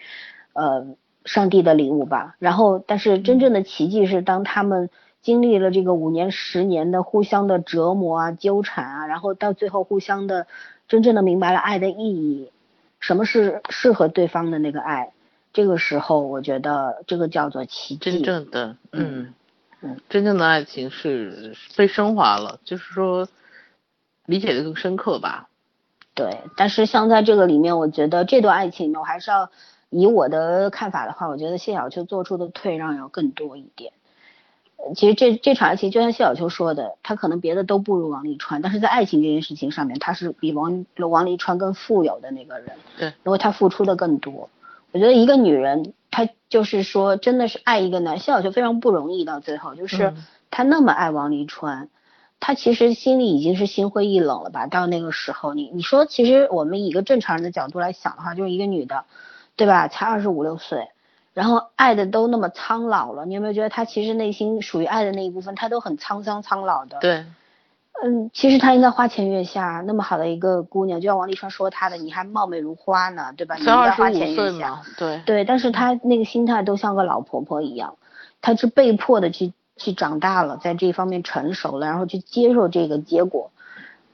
[0.53, 0.87] 呃
[1.25, 2.35] 上帝的礼物吧。
[2.39, 4.89] 然后，但是真正的奇迹是当他们。
[5.25, 10.45] 经历了这个五年、十年的互相的折磨啊、纠缠啊，然后到最后互相的
[10.87, 12.51] 真正的明白了爱的意义，
[12.99, 15.13] 什么是适合对方的那个爱，
[15.51, 18.11] 这个时候我觉得这个叫做奇迹。
[18.11, 19.33] 真正的，嗯
[19.81, 23.27] 嗯，真正的爱情是被升华了，就是说
[24.25, 25.49] 理解的更深刻吧。
[26.13, 29.49] 对，但是像在这个里面，我觉得这段爱情呢，我还是要
[29.89, 33.91] 以我的看法的话，我觉得谢小秋做出的退让要更多一点。
[34.95, 42.71] 其实这这场爱情就像谢小秋说的，他可能别的都不如王沥川，但是在爱情这件事情上面，他是比王王沥川更富有的那个人。
[42.97, 44.49] 对，因为他付出的更多。
[44.91, 49.25] 我觉得一个女人，她就是说真的是爱一个男，谢小秋非常不容易。
[49.25, 50.13] 到最后就是
[50.51, 51.89] 她那么爱王沥川，
[52.47, 54.67] 她其实心里已经是心灰意冷了吧？
[54.67, 59.05] 到那个时候，你你说其实我们以一个正常人的角度来想的话，就是一个女的，
[59.55, 59.87] 对吧？
[59.87, 60.89] 才二十五六岁。
[61.33, 66.99] 然后爱的都那么苍老了，你有没有觉得她其实内心属于爱的那一部分，她都很沧桑苍老的。
[66.99, 67.25] 对，
[68.03, 73.55] 嗯，其实她应该花前月下，那么好的一个姑娘，就像王沥川说她的，你还貌美如花呢，对吧？
[73.55, 74.83] 你应该花前月下。
[74.99, 75.19] 对。
[75.25, 77.95] 对，但是她那个心态都像个老婆婆一样，
[78.39, 83.51] 她是被迫的去去长大了，在这方面成熟了，然后去接受这个结果。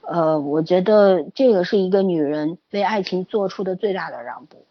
[0.02, 4.66] 呃，我觉得这个是一个女人为爱情做出的最大的让步。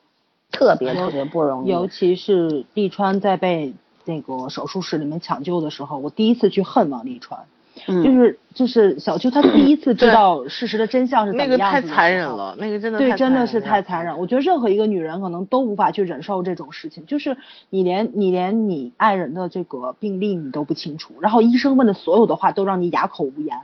[0.51, 3.73] 特别特别不容易，尤其是利川在被
[4.05, 7.47] 那个手术室里面抢救的时候，我第一次去恨王利川，
[7.87, 14.19] 就是就是小秋他第一次知道事实的真相是怎么样子，那个太残忍了，那个真的对真的是太残忍。
[14.19, 17.37] 我觉得任何一个女人可能都无法去忍受这种事情，就是
[17.69, 23.57] 你连你连你爱人的这个病历你都不清楚，然后医生问的所有的话都让你哑口无言，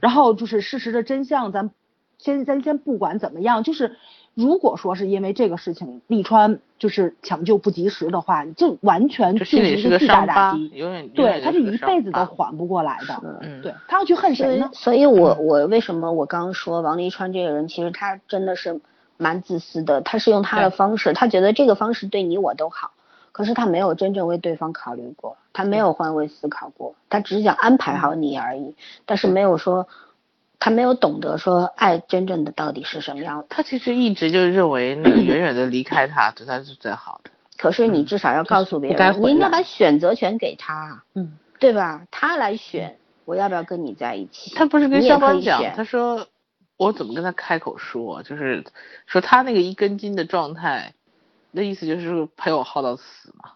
[0.00, 1.70] 然后就是事实的真相，咱
[2.18, 3.96] 先咱先不管怎么样，就是。
[4.34, 10.70] 如果说是因为这个事情，利川就是抢救不及时的话，就完全就是一个巨大打击，
[11.08, 13.20] 对，他是一辈子都缓不过来的。
[13.22, 14.70] 嗯，对他要去恨谁呢？
[14.72, 18.80] 所以我我为什么我刚刚说王沥川这个人，其实他真的是
[19.18, 22.92] 蛮自私的，他是用他的方式，他觉得这个方式对你我都好，
[23.32, 28.74] 可是他没有真正为对方考虑过，他没有换位思考过，他只是想安排好你而已，
[29.04, 29.86] 但是没有说。
[30.64, 37.32] 他没有懂得说爱真正的到底是什么样，他其实一直就认为那个远远的离开他对他是最好的。
[37.58, 42.06] 可是你至少要告诉别人，你应该把选择权给他，嗯，对吧？
[42.12, 44.54] 他来选我要不要跟你在一起。
[44.54, 46.28] 他不是跟肖邦讲，他说
[46.76, 48.64] 我怎么跟他开口说，就是
[49.06, 50.94] 说他那个一根筋的状态，
[51.50, 53.50] 那意思就是陪我耗到死嘛。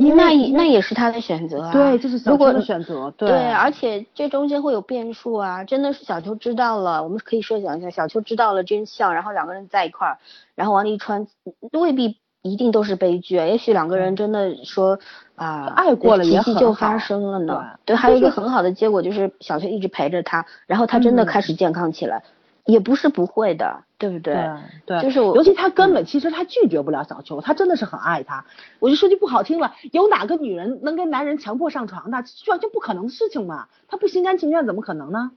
[0.00, 10.18] 那那也是他的选择啊，对，这是小秋的选择，对，而且这中间会有变数啊，真的是小秋知道了，我们可以设想一下，小秋知道了真相，然后两个人在一块儿，
[10.54, 11.26] 然后王沥川
[11.72, 15.00] 未必一定都是悲剧啊，也许两个人真的说
[15.34, 22.22] 啊，爱过了，奇迹就发生了呢，对，还有一个很好的结果就是小秋一直陪着他，然后他真的开始健康起来。
[22.68, 24.36] 也不是不会的，对不对？
[24.84, 28.44] 对，就是尤其他根本其实他拒绝不了小秋，他真的是很爱他。
[28.78, 32.22] 我就说句不好听了，有哪个女人能跟男人强迫上床的？
[32.22, 33.68] 这完全不可能的事情嘛！
[33.88, 35.30] 他不心甘情愿怎么可能呢？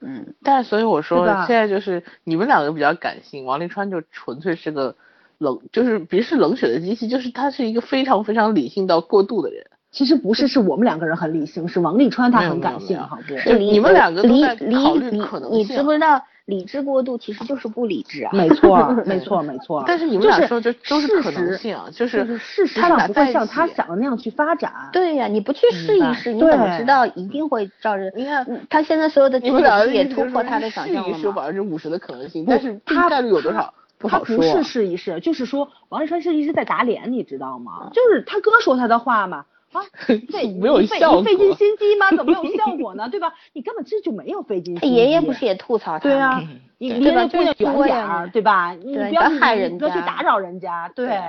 [0.00, 4.96] 嗯，但所以我说现在就是你们两个比较感性，王沥川就纯粹是个
[5.36, 9.66] 冷，就是别是冷血的机器，就是他是一个非常非常理性到过度的人。
[9.90, 13.36] 其实不是，是我们两个人很理性，是王沥川他很感性，好不？
[13.36, 15.58] 是你们两个都在考虑可能性。
[15.58, 18.30] 你知不知道理智过度其实就是不理智啊？
[18.32, 19.84] 没错， 没错，没错。
[19.86, 24.72] 但是你们俩说这都是可能性，就是事实上不会像他想的那样去发展。
[24.90, 28.10] 对呀，你不去试一试，你怎么知道一定会照着？
[28.16, 33.74] 你看他现在所有的你们俩也突破他的想象了试一试百分之五十的可能性，但是他概率有多少？
[34.00, 37.90] 他不是试一试，就是说王沥川是一直在打脸，你知道吗？
[37.92, 39.44] 就是他哥说他的话嘛。
[39.72, 39.82] 啊，
[40.32, 42.10] 费没有效果，费尽心机吗？
[42.10, 43.08] 怎么没有效果呢？
[43.10, 43.34] 对吧？
[43.52, 44.80] 你根本这就没有费尽心机。
[44.80, 45.98] 他爷爷不是也吐槽他？
[45.98, 46.42] 对啊，
[46.78, 47.28] 你离那？
[47.28, 48.72] 姑娘远点儿，对吧？
[48.72, 50.88] 你不要害人，不要去打扰人家。
[50.94, 51.20] 对，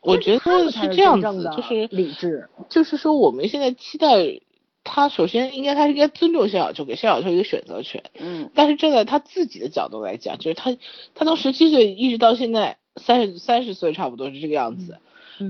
[0.00, 2.48] 我觉得是这样子，就是理智。
[2.68, 4.40] 就是说，我们现在期待
[4.84, 8.04] 他，首先应该他应该尊重谢小秋，给谢小秋一个选择权。
[8.18, 8.50] 嗯。
[8.54, 10.76] 但是站在他自己的角度来讲，就是他，
[11.14, 14.94] 他从十七岁一直到现在三十三十岁，差不多是这个样子。
[14.94, 15.00] 嗯。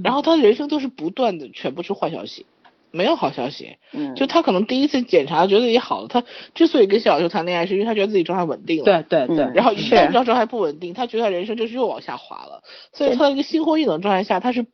[0.05, 2.47] 然后他人生都是不断的，全部是坏消息。
[2.91, 6.25] 没有好消息，嗯，就他可能第一次检查觉得自己好了，他
[6.55, 12.63] 之所以跟小秋谈恋爱，是因为他觉得自己状态稳定了，对对对，然后一旦状态不稳定，他觉得人生就是又往下滑了，
[12.95, 14.65] 所以他在一个心灰意冷状态下，他是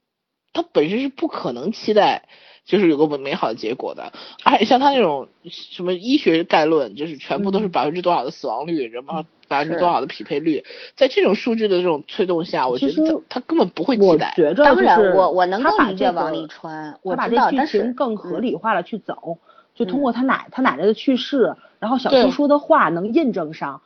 [0.52, 2.28] 他本身是不可能期待
[2.64, 4.12] 就是有个美好的结果的，
[4.44, 10.64] 而且像他那种什么医学概论，就是全部都是百分之多少的死亡率，然后百分之多少的匹配率，
[10.96, 14.34] 在这种数据的这种推动下，我觉得他根本不会期待。
[14.56, 19.38] 当然，我我能够理解王沥川，我知道，但是更合理化了去走，
[19.74, 23.82] 就通过他奶他奶奶的去世，然后小秋说的话能印证上，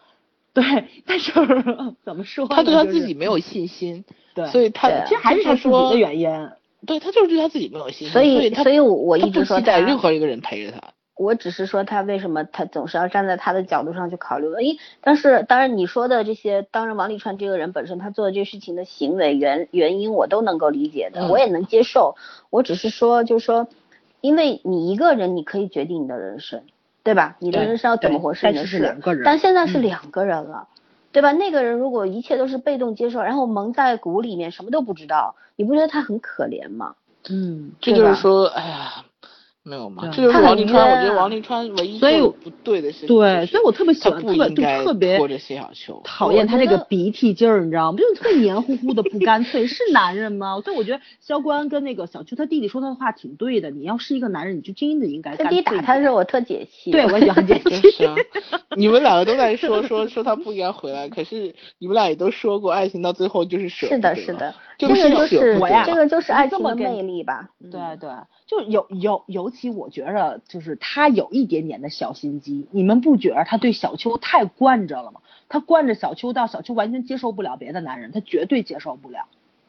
[0.53, 0.65] 对，
[1.07, 1.33] 但是
[2.05, 2.47] 怎么说？
[2.49, 4.05] 他对他自己没有信心，
[4.35, 6.49] 对，所以他其实还是他自己的原因。
[6.87, 10.81] 对他就是对他自己没有信心，所以所以我一直说他任何一个人陪着他。
[11.19, 14.47] 我只是说他为什么他总是要站在他的角度上去考虑？
[14.55, 22.15] 诶，但是当然你说的这些，当然王沥川这个人本身他做的这事情的行为原原因我都能够理解的，我也能接受。
[22.51, 23.67] 我只是说，就是说，
[24.21, 26.63] 因为你一个人你可以决定你的人生，
[27.03, 27.37] 对吧？
[27.41, 30.69] 你的人生要怎么活是你的事，但现在是两个人了，
[31.11, 31.33] 对吧？
[31.33, 35.35] 那个人如果一切都是被动接受，然后蒙在鼓里面什么都不知道。
[35.57, 36.95] 你不觉得他很可怜吗？
[37.29, 39.05] 嗯，这就是说，哎呀。
[39.69, 40.09] 没有吗？
[40.13, 43.09] 这就是王沥川，我觉得王沥川唯一做不对的事情。
[43.09, 47.99] 对，所以我特别喜欢，特别特别拖着谢小秋，讨厌他这个鼻涕劲儿，你知道吗？
[47.99, 50.61] 就是特别黏糊糊的，不干脆，是 男人吗？
[50.65, 53.71] 所以我觉得萧关跟那个小秋他弟弟说他的话挺对的。
[53.71, 55.37] 你要是一个男人，你就真的应该。
[55.37, 56.91] 他弟打他的时候，我特解气。
[56.91, 58.09] 对，我喜欢解气。
[58.77, 63.89] 你们两个都在说说说他不应该回来，可是你们俩也都说过，爱情到最后就是舍。
[63.89, 67.49] 是的，是的，这个就是我呀，这个就是爱情的魅力吧。
[67.71, 68.09] 对对，
[68.47, 70.41] 就有有尤其我觉着。
[70.47, 75.21] 就是他有一点点的小心机，你们不觉得他对小秋太惯着了吗？
[75.49, 79.21] 他惯着小秋到小秋完全接受不了别的男人，他绝对接受不了。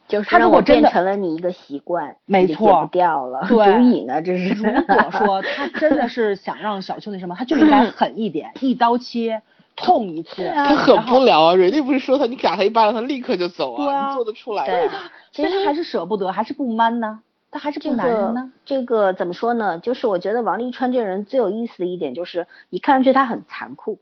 [0.08, 4.48] 就是他如果真的成了你一个习惯，没错，不掉了， 对，足以呢，这是。
[4.54, 9.40] 如果说他真的是想让小秋那什么，他就应该狠一点，一刀切，
[9.76, 10.50] 痛一次。
[10.54, 14.66] 他狠不了啊，人家不是说他，你打他一巴掌，他立刻就走啊，你做得出来？
[14.66, 14.90] 对，
[15.32, 17.20] 其实还是舍不得，还是不 man 呢。
[17.50, 18.52] 他还是不男人呢。
[18.64, 19.78] 这个怎么说呢？
[19.78, 23.98] 就是我觉得王沥川这个人最有意思的一点就是，你看上去他很残酷，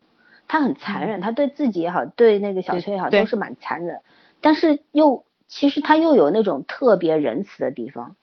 [0.46, 4.00] 他很残忍，他对自己也好，对那个小崔也好，都是蛮残忍。
[4.40, 8.14] 但是又其实他又有那种特别仁慈的地方，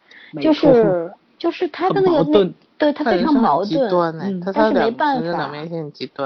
[0.42, 3.90] 就是就是他的那个那对他非常矛盾，
[4.54, 5.50] 但是没办法，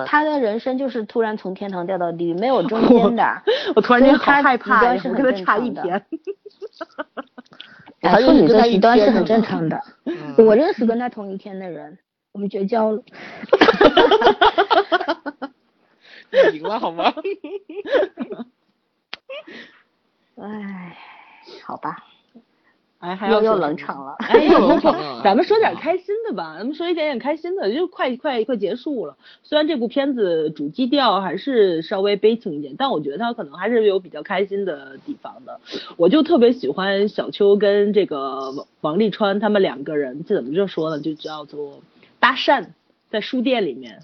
[0.05, 3.23] 他的人生就是突然从天堂掉到地狱，没有 中间的。
[3.75, 6.03] 我突然间好害怕呀，我跟他差一天。
[8.01, 9.81] 处女座极端是很正常的。
[10.37, 11.97] 我认识跟他同一天的人，
[12.31, 13.03] 我们绝交了。
[16.51, 17.13] 你赢了好吗？
[20.37, 20.97] 哎，
[21.65, 21.97] 好吧。
[22.99, 24.15] 哎，还又又冷场 了。
[24.19, 24.47] 哎，
[25.23, 29.15] 咱们说点开心的吧，咱们说一点点开心的，就快快快结束了。
[29.41, 35.61] 虽然这部片子主基调还是稍微悲情一点，但我觉得它可能还是有比较开心的地方的。
[35.95, 40.99] 我就特别喜欢小秋跟这个王王沥川他们两个人，这怎么就说呢？
[40.99, 41.81] 就叫做
[42.19, 42.65] 搭讪，
[43.09, 43.99] 在书店里面，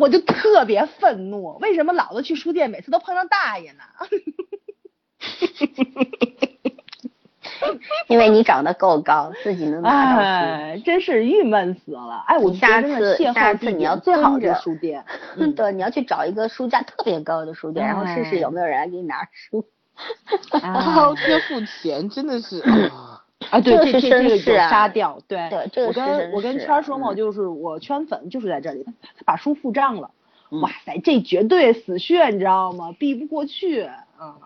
[0.00, 3.84] 我就特别愤怒，为什么老子去书店每次都碰上大爷呢？
[8.08, 12.24] 因为你长得够高，自己能拿到书，真是郁闷死了。
[12.26, 15.04] 哎，我下次下次你要最好的书店，
[15.56, 19.64] 对，你要去找一个书架特别高的书店，然后试试有没有人来给你拿书。
[20.62, 22.62] 啊，要付钱，真的是。
[23.50, 25.38] 啊，对，这这这个有杀掉，对，
[25.86, 30.10] 我跟我跟圈说嘛，就是我圈粉就是在这里，他他把书付账了，
[30.62, 32.94] 哇塞，这绝对死穴，你知道吗？
[32.98, 34.36] 避不过去，啊。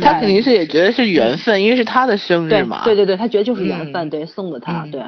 [0.00, 2.84] 他肯定是也觉得是缘分，因为是他的生日嘛。
[2.84, 5.02] 对对对，他觉得就是缘分，对送的他，对。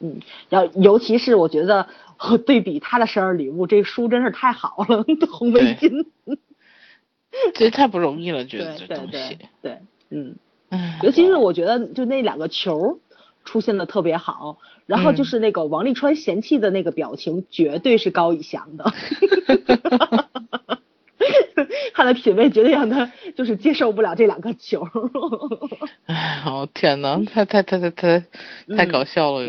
[0.00, 1.88] 嗯，然后尤其是我觉得
[2.46, 6.06] 对比他的生日礼物，这书真是太好了，红围巾。
[7.54, 9.38] 这太不容易了，觉得这对对东西。
[9.62, 9.78] 对，
[10.10, 10.36] 嗯，
[11.02, 13.00] 尤其是我觉得就那两个球
[13.44, 18.92] 出现的特别好，然后就是那个王沥川嫌弃的那个表情，绝对是高以翔的。
[21.94, 24.86] 他的品味绝对让他就是接受不了这两个球。
[26.06, 28.22] 哎，哦天呐，太太太太太
[28.76, 29.46] 太搞笑了，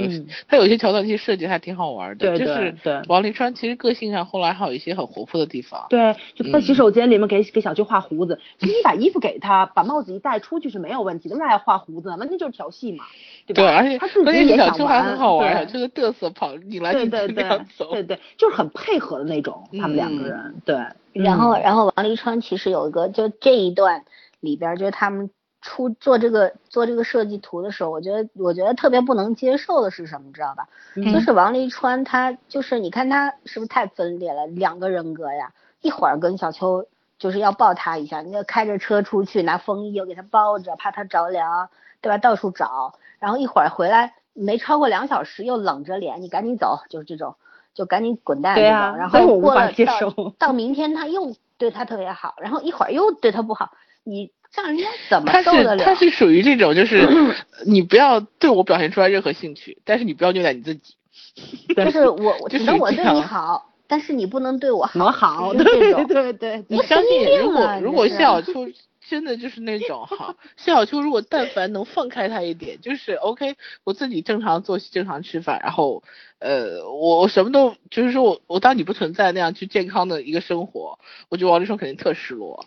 [0.47, 5.85] 他有些桥段其实设计还挺好玩的，对对就是对王沥川其实个性上后来还有一些很活泼的地方。
[5.89, 12.17] 对，就他在嗯洗手间里面给给小秋画胡子，其实你把衣服给他，把帽子一戴出去是没有问题的，为啥要画胡子呢？
[12.17, 13.05] 完全就是调戏嘛，
[13.45, 13.61] 对吧？
[13.63, 17.91] 对，而且他自己也想小秋还玩，很好玩，小对秋的嘚瑟跑你来对对对样走。
[17.91, 20.75] 对对，就是很配合的那种，他们两个嗯人，对。
[21.13, 24.05] 然后，嗯然后王沥川其实有一个，就这一段
[24.39, 25.29] 里边，就是他们
[25.61, 30.67] 出做这个做这个设计图的时候，我觉得我觉得特别不能接受的是什么，知道吧？
[30.95, 35.51] 嗯就是王沥川他就是你看他是不是太分裂了，两个人格呀，
[35.81, 36.85] 一会儿跟小秋
[37.17, 41.69] 就是要抱他一下，你要开着车出去拿风衣又给他包着，怕他着凉，
[42.01, 42.17] 对吧？
[42.17, 47.35] 到处找，然后一会儿回来没超过两小时又冷着脸，你赶紧走，就是这种。
[47.79, 53.71] 就赶紧滚蛋啊然后过了到接受到明天他又对他特别好，然后一会儿又对他不好，
[54.03, 55.79] 你让人家怎么受得了？
[55.79, 57.07] 是他是属于这种，就是
[57.65, 60.95] 你不要对我表现出来任何兴趣，但是你不要虐待你自己。
[61.73, 65.05] 就是我，我就只能我对你好，但是你不能对我好。
[65.05, 68.67] 我好，对种对对对，你相信，如果啊如果这是谢小秋
[69.09, 76.03] 真的就是那种哈，谢小秋如果但凡能放开他一点，就是 OK，我自己正常作息、正常吃饭，然后
[76.39, 80.99] 呃，我我什么都就是说我我当你不存在那样去健康的一个生活，
[81.29, 82.65] 我觉得王力宏肯定特失落。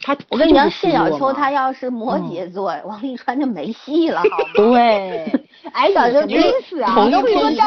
[0.00, 4.44] 他我跟你讲，谢小秋他要是摩羯座，王沥川就没戏了， 好吗？
[4.54, 5.32] 对，
[5.72, 7.58] 矮，小秋你真是啊，同一都不说天。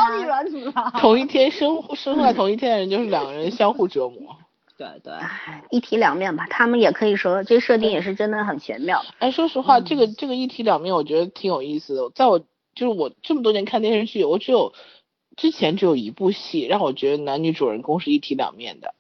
[1.00, 4.36] 同一天生生在同一天的人，就是两个人相互折磨。
[4.78, 9.06] 对对，唉，一体两面吧，他们也可以说这设定也是真的很玄妙。
[9.20, 12.10] 哎，说实话，这个这个一体两面，我觉得挺有意思的。
[12.14, 12.46] 在我就
[12.76, 14.74] 是我这么多年看电视剧，我只有
[15.38, 18.94] 之前只有一部戏让我觉得男女主人公是一体两面的。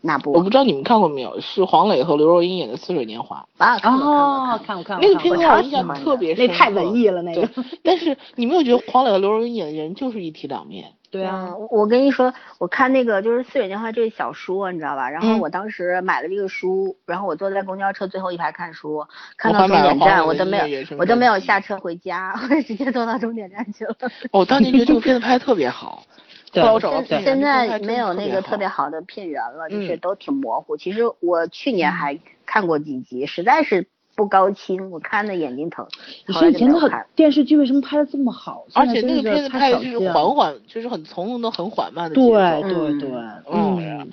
[0.00, 6.46] 那部我不知道你们看过没有，是黄磊和刘若英演的《似水年华啊，看过哦，看过看过，那个片子让我印象超喜欢的特别深。
[6.46, 7.48] 那太文艺了，那个，
[7.82, 10.92] 但是你没有觉得黄磊和刘若英演的人就是一体两面？
[11.10, 15.08] 对啊，嗯，我跟你说，我看那个就是《似水年华》这个小说，你知道吧？
[15.08, 19.02] 然后嗯我当时买了这个书，然后我坐在公交车最后一排看书，
[19.38, 23.96] 看到终点站，我都没有，我都没有下车回家，我直接坐到终点站去了。
[24.30, 26.02] 我当年觉得这个片子拍的特别好，
[26.52, 30.76] 对后来我找现现在没有那个特别好的片源了，就是嗯都挺模糊。
[30.76, 33.86] 其实我去年还看过几集，实在是
[34.16, 35.86] 不高清，我看的眼睛疼，
[36.26, 37.06] 你说以前的就没有看。
[37.14, 38.64] 电视剧为什么拍的这么好？
[38.74, 42.28] 而且那个片子拍的就是缓缓，就是很从容的、很缓慢的节奏。
[42.28, 44.12] 对对嗯对，嗯嗯，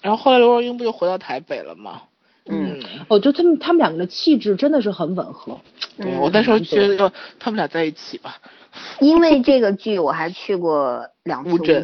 [0.00, 2.02] 然后后来刘若英不就回到台北了吗？
[2.46, 5.60] 嗯，我觉得他们他们两个的气质真的是很吻合。
[6.20, 8.36] 我那时候觉得他们俩在一起吧。
[9.00, 11.82] 因为这个剧我还去过两次乌乌镇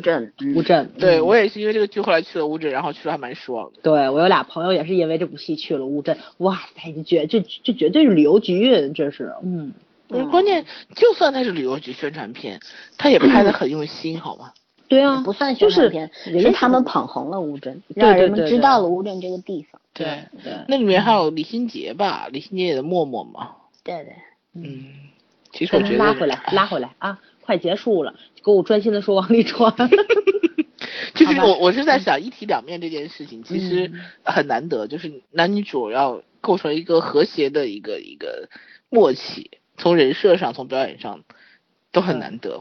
[0.57, 1.01] 乌镇，嗯。
[1.01, 3.79] 对我也是因为这个剧后来去了乌镇，然后去了还蛮失望的。
[3.83, 9.73] 对我有俩朋友也是因为这部戏去了乌镇，哇塞，这绝这这绝对是旅游局，这是，嗯，
[10.09, 10.65] 不是关键，
[10.95, 12.61] 就算它是旅游局宣传片，
[12.97, 14.53] 他也拍的很用心，好吗？
[14.89, 19.79] 对啊，不算宣传片，人家是他们捧红了乌镇，让人们知道了乌镇这个地方。
[19.93, 20.07] 对，
[20.43, 23.51] 对，那里面还有李心洁吧，李心洁演的默默嘛。
[23.85, 24.15] 对对，
[24.55, 24.87] 嗯，
[25.59, 29.75] 其实我觉得拉回来，拉回来啊，快结束了，给我专心的说王沥川。
[31.15, 38.49] 就是我我是在想一体两面这件事情，其实嗯很难得，就是男女主要构成一个和谐的一个一个
[38.89, 41.25] 默契，从人设上，从表演上
[41.91, 42.61] 都很难得。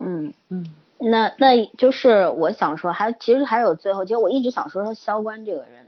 [0.00, 0.34] 嗯。
[0.48, 0.66] 嗯，
[0.98, 5.87] 那那就是我想说，还其实还有最后，其实我一直想说说萧关这个人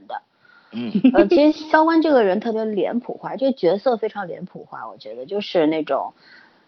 [0.73, 0.91] 嗯。
[1.13, 6.13] 呃，其实萧关这个人特别脸谱化，这个角色非常脸谱化，我觉得就是那种，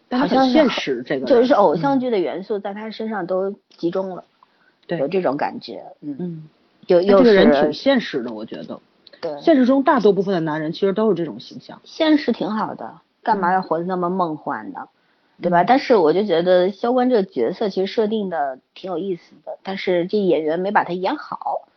[0.09, 4.25] 好像现实这个就是偶像嗯剧的元素在他身上都集中了，
[4.87, 4.97] 对。
[4.99, 6.49] 有这种感觉，嗯，嗯，
[6.87, 8.79] 就又他这个人挺现实的，我觉得，
[9.21, 11.81] 对，现实中大多部分的男人其实都是这种形象。
[11.83, 13.39] 现实挺好的，干嗯。
[13.39, 14.87] 嘛要活得那么梦幻呢？
[15.41, 15.63] 对吧？
[15.63, 21.67] 但是我就觉得萧关这个角色其实设定的挺有意思的，但是这演员没把他演好，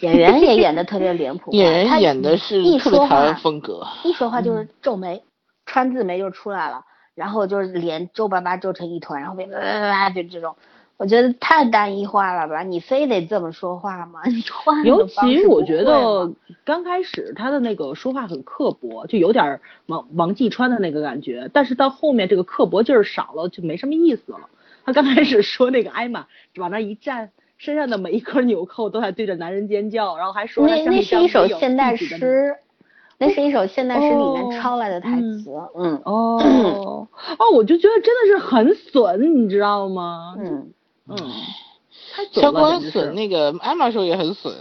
[0.00, 3.86] 演员也演的特别脸谱化，演员演的是一说特别台风格。
[4.04, 5.22] 一说话嗯就是皱眉，
[5.64, 6.84] 川字眉就出来了，
[7.14, 10.54] 然后就是脸皱巴巴皱成一团，然后别呃就这种，
[10.98, 12.62] 我觉得太单一化了吧？
[12.62, 14.20] 你非得这么说话吗？
[14.26, 16.30] 你换尤其我觉得
[16.64, 24.40] 刚开始他的那个说话很刻薄，就有点儿王王继川的那个感觉，但是到后面这个刻薄劲儿少了，就没什么意思了。
[24.84, 26.26] 他刚开始说那个艾玛
[26.58, 32.56] 往那一站，身上的每一颗纽扣都在对着男人尖叫，然后还说那那是一首现代诗。
[33.18, 35.50] 那是一首现代诗里面抄来的台词。
[35.74, 40.34] 嗯哦哦，我就觉得真的是很损，你知道吗？
[40.38, 40.70] 嗯
[41.08, 41.16] 嗯，
[42.32, 44.54] 萧关损，那个艾玛说也很损。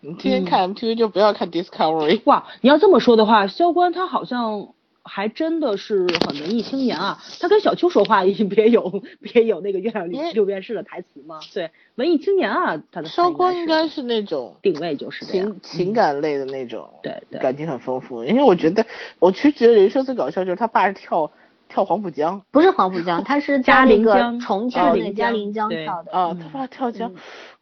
[0.00, 2.20] 你天天看 MTV 就不要看 Discovery。
[2.24, 4.70] 哇，你要这么说的话，萧关他好像
[5.02, 7.18] 还真的是很文艺青年啊。
[7.40, 11.40] 他跟小秋说话 也别有别有那个月亮六便士的台词吗？
[11.52, 18.24] 对，文艺青年啊，他的烧锅应该是那种定位就是情情感类的那种，对对，感情很丰富。
[18.24, 18.84] 因为我觉得，
[19.18, 21.30] 我其实觉得人生最搞笑就是他爸是跳。
[21.70, 26.10] 跳黄浦江不是黄浦江，他是嘉陵江，重庆的那嘉陵江跳的。
[26.10, 27.12] 啊，他爸跳江，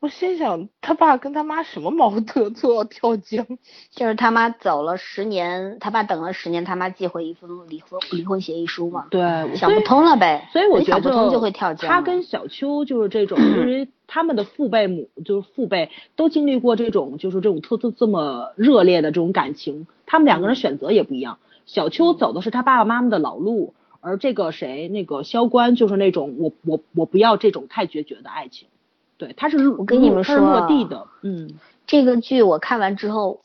[0.00, 3.46] 我心想他爸跟他妈什么矛盾，都要跳江。
[3.90, 9.06] 就是他妈走了十年，他爸等了十年，他妈寄回一封离婚离婚协议书嘛。
[9.10, 9.20] 对，
[9.54, 10.48] 想不通了呗。
[10.52, 11.90] 所以我觉得想不通就会跳江。
[11.90, 21.38] 他跟小秋就是这种，因为他们的父辈母就是父辈都经历过这种，就是这种特特这么热烈的这种感情，他们两个人选择也不一样。
[21.66, 23.74] 小秋走的是他爸爸妈妈的老路。
[24.00, 28.68] 而这个谁，那个萧关就是那种我我我不要这种太决绝的爱情，
[29.16, 31.50] 对，他是我跟你们说落地的，嗯，
[31.86, 33.40] 这个剧我看完之后，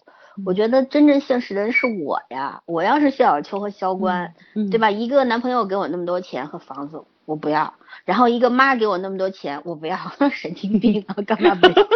[0.46, 4.34] 我觉得真正现实的人是我呀，我要是谢小秋和萧关，
[4.72, 4.92] 对吧？
[4.92, 7.74] 一个男朋友给我那么多钱和房子，我不要；
[8.06, 9.98] 然后一个妈给我那么多钱，我不要，
[10.32, 11.88] 神经病啊，干嘛不要？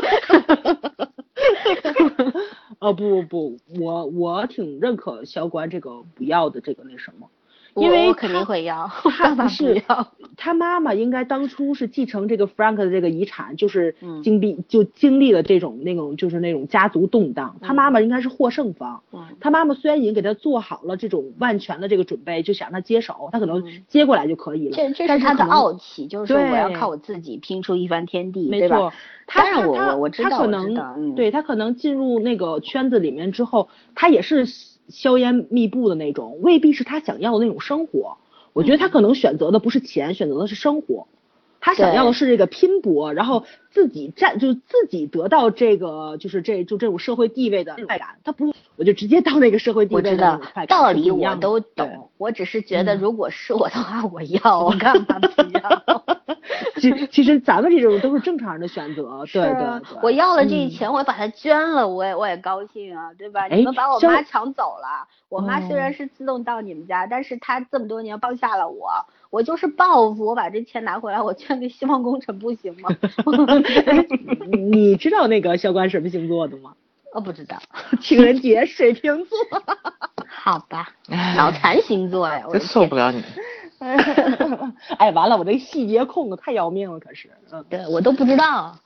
[2.79, 7.27] 哦 不不不，我我挺认可萧关这个不要的这个那什么。
[7.77, 9.81] 因为我肯定会要，他 不是
[10.35, 19.01] 他妈妈应该当初是继承这个 Frank 的这个遗产，就是经历就经历了这种那种就是那种家族动荡，他妈妈应该是获胜方。
[19.39, 24.75] 他妈妈虽然已经给他做好了这种万全的这个准备，就想他接手，他可能接过来就可以了。
[24.75, 28.93] 这这是他的傲气，就是说我要靠我自己拼出一番天地，没错。
[29.25, 34.47] 他让我我我知道，他可能对他可能进入那个圈子里面之后，他也是。
[34.89, 38.17] 硝烟密布的那种，未必是他想要的那种生活。
[38.53, 41.07] 我觉得他可能选择的不是钱，选择的是生活。
[41.59, 48.09] 他想要的是这个拼搏，然后自己占，就自己得到这个，就是这就这种社会地位的快感。
[48.23, 50.67] 他不，我就直接到那个社会地位的快感。
[50.67, 56.03] 道理我都懂，我只是觉得如果是我的话，我要，我干嘛不要？
[56.79, 59.99] 其其实咱们这种都是正常人的选择，对对。
[60.01, 63.47] 我要了这钱，我把它捐了，我也我也高兴啊，对吧？
[63.47, 68.89] 你们把我妈抢走了，我妈虽然是自动到你们家，但是她这么多年帮下了我。
[69.29, 72.89] 我就是报复，我把这钱拿回来，我捐给希望工程不行吗？
[74.71, 76.73] 你知道那个小关什么星座的吗？
[77.13, 77.57] 我不知道，
[78.01, 79.37] 情人节水瓶座。
[80.29, 80.89] 好吧，
[81.35, 83.23] 脑残星座呀，真受不了你。
[84.97, 88.77] 哎，完了，我这细节控的太要命了，可是，嗯，对我都不知道。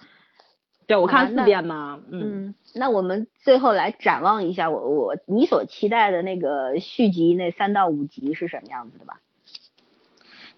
[0.88, 2.00] 对，我看四遍嘛。
[2.12, 9.20] 嗯，那我们最后来展望一下，我我你所期待的那个续集那三到五集是什么样子的吧？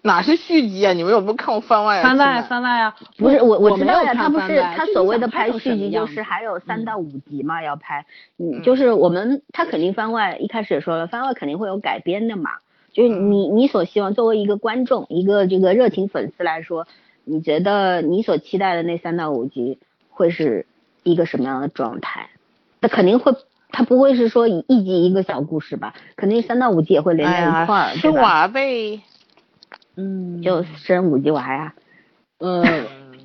[0.06, 0.92] 哪是续集啊？
[0.92, 2.02] 你们有没有看过番外？
[2.02, 2.94] 番外，番外啊！
[3.16, 8.04] 不是我，我知道呀，他不是他所谓的拍续集，就是还有三到五集嘛，要拍。
[8.36, 12.50] 嗯，就是我们他肯定番外，一开始也说了，番外肯定会有改编的嘛。
[12.92, 16.86] 就是你你所希望作为一个观众，一个这个热情粉丝来说，
[17.24, 19.78] 你觉得你所期待的那三到五集
[20.10, 20.66] 会是
[21.02, 22.28] 一个什么样的状态？
[22.78, 23.32] 那肯定会，
[23.70, 25.94] 他不会是说一一集一个小故事吧？
[26.14, 29.00] 肯定三到五集也会连在一块儿，是娃呗。
[29.96, 31.74] 嗯，就生五级娃呀。
[32.38, 32.62] 呃，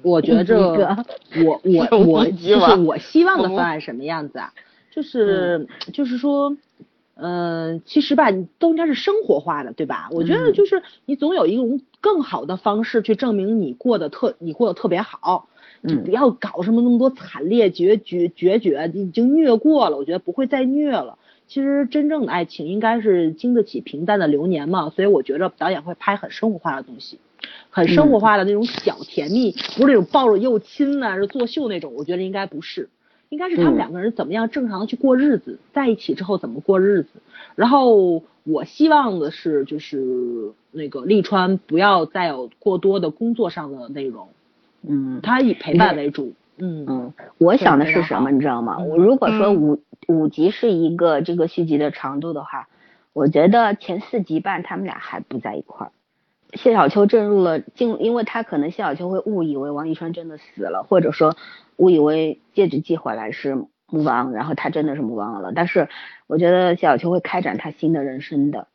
[0.02, 1.04] 我觉着
[1.46, 4.54] 我我我就是我希望的方案什么样子啊？
[4.92, 6.56] 就是就是说，
[7.16, 10.10] 嗯，其实吧，都应该是生活化的，对吧？
[10.12, 15.48] 我觉得就是你总有一种更好的方式去证明你过得特你过得特别好。
[15.82, 21.18] 你不要搞什么那么多惨烈决绝决绝，已经虐过了，我觉得不会再虐了。
[21.50, 27.20] 其实真正的爱情应该是经得起平淡的流年嘛，所以我觉着导演会拍很生活化的东西，
[27.72, 32.88] 很生活化的那种小甜蜜，不是那种抱着又亲啊，是作秀那种，我觉得应该不是，
[33.30, 37.10] 应该是他们两个人怎么样正常的去过日子，在一起之后怎么过日子。
[37.56, 44.30] 然后我希望的是，就是那个利川不要再有过多的工作上的内容，
[44.88, 46.34] 嗯，他以陪伴为主。
[46.60, 48.78] 嗯嗯，我想的是什么，你知道吗？
[48.80, 52.68] 我如果说五五集是一个这个续集的长度的话，
[53.14, 55.92] 我觉得前四集半他们俩还不在一块儿。
[56.54, 61.36] 谢小秋进入了进，因为他可能谢小秋会误以为王一川真的死了，或者说
[61.78, 63.56] 误以为戒指寄回来是
[63.88, 65.52] 木王，然后他真的是木王了。
[65.56, 65.88] 但是
[66.28, 68.68] 我觉得谢小秋会开展他新的人生的，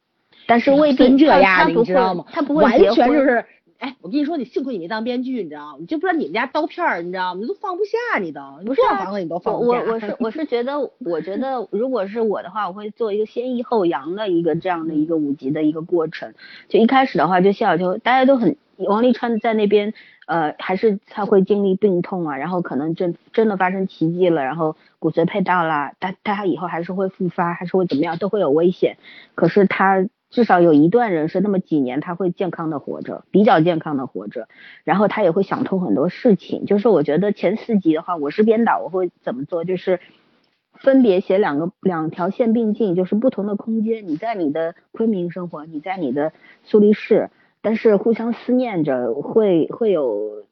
[0.46, 2.24] 但是未必这样，你知道吗？
[2.32, 3.44] 他不会完全就是。
[3.84, 5.76] 哎，我跟你说，你幸亏你没当编剧，你知道吗？
[5.78, 7.40] 你就不知道你们家刀片儿，你知道吗？
[7.42, 9.82] 你都放不下，你都不是啊房子你都放我不下。
[9.82, 16.32] 我我是我是觉得，我觉得 如果是我的话，我会做一个先抑后扬的一个这样的一个五级的一个过程。
[16.70, 19.92] 就一开始的话，就谢小秋大家都很，王沥川在那边，
[20.26, 28.96] 呃，还是他会经历病痛啊，然后可能真真的发生奇迹了，然后骨髓配到了，但但他以后还是会复发，还是会怎么样，都会有危险。
[29.34, 34.48] 可是他至少有一段人生，那么几年他会健康的活着，比较健康的活着，
[34.82, 36.66] 然后他也会想通很多事情。
[36.66, 39.62] 就是我觉得前四集的话，我是编导，我会怎么做？
[39.62, 40.00] 就是
[40.72, 46.32] 分别写两个两条线并进，就是不同的空间，你在你的昆明生活，你在你的
[46.64, 47.30] 苏黎世，
[47.62, 50.42] 但是互相思念着，会会有，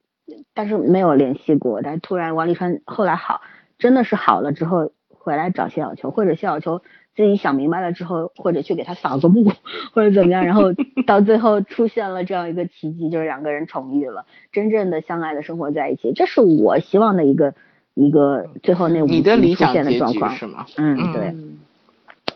[0.55, 1.83] 但是没有联系过。
[1.83, 3.41] 但突然王沥川后来好，
[3.79, 6.83] 真的是好了之后回来找谢小秋，或者谢小秋
[7.15, 9.53] 自己想明白了之后，或者去给他扫个墓，
[9.93, 10.73] 或者怎么样，然后
[11.07, 17.55] 到最后出现了这样一个奇迹，就是两个人重遇了，真正的相爱的生活在一起，这是我希望的一个
[17.95, 20.37] 一个最后那五你的理集出现的想结局状况。
[20.37, 20.67] 是吗？
[20.77, 21.23] 嗯，嗯对。
[21.29, 21.59] 嗯，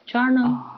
[0.05, 0.43] 圈儿呢？
[0.43, 0.73] 啊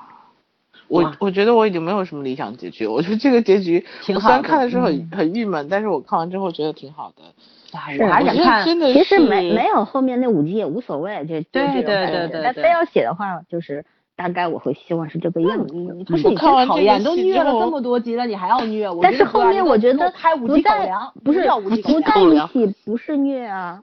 [0.88, 7.24] 我我觉得我已经没有什么理想结局，我觉得这个结局，我虽挺好虽然看的时候很嗯很郁闷，但是我看完之后觉得挺好的。
[7.72, 8.64] 我还是想看。
[8.64, 13.84] 其实没没有后面那五集也无所谓，就就对对这种感对对对觉但非要写的话，就是
[14.16, 15.74] 大概我会希望是这个样子。
[15.74, 18.88] 你嗯可是你我看完这个真讨厌，都虐了这么多集了，你还要虐？
[18.90, 21.40] 我但是后面我觉得拍五不在集狗粮，不是
[21.82, 23.80] 不在一起不是虐啊。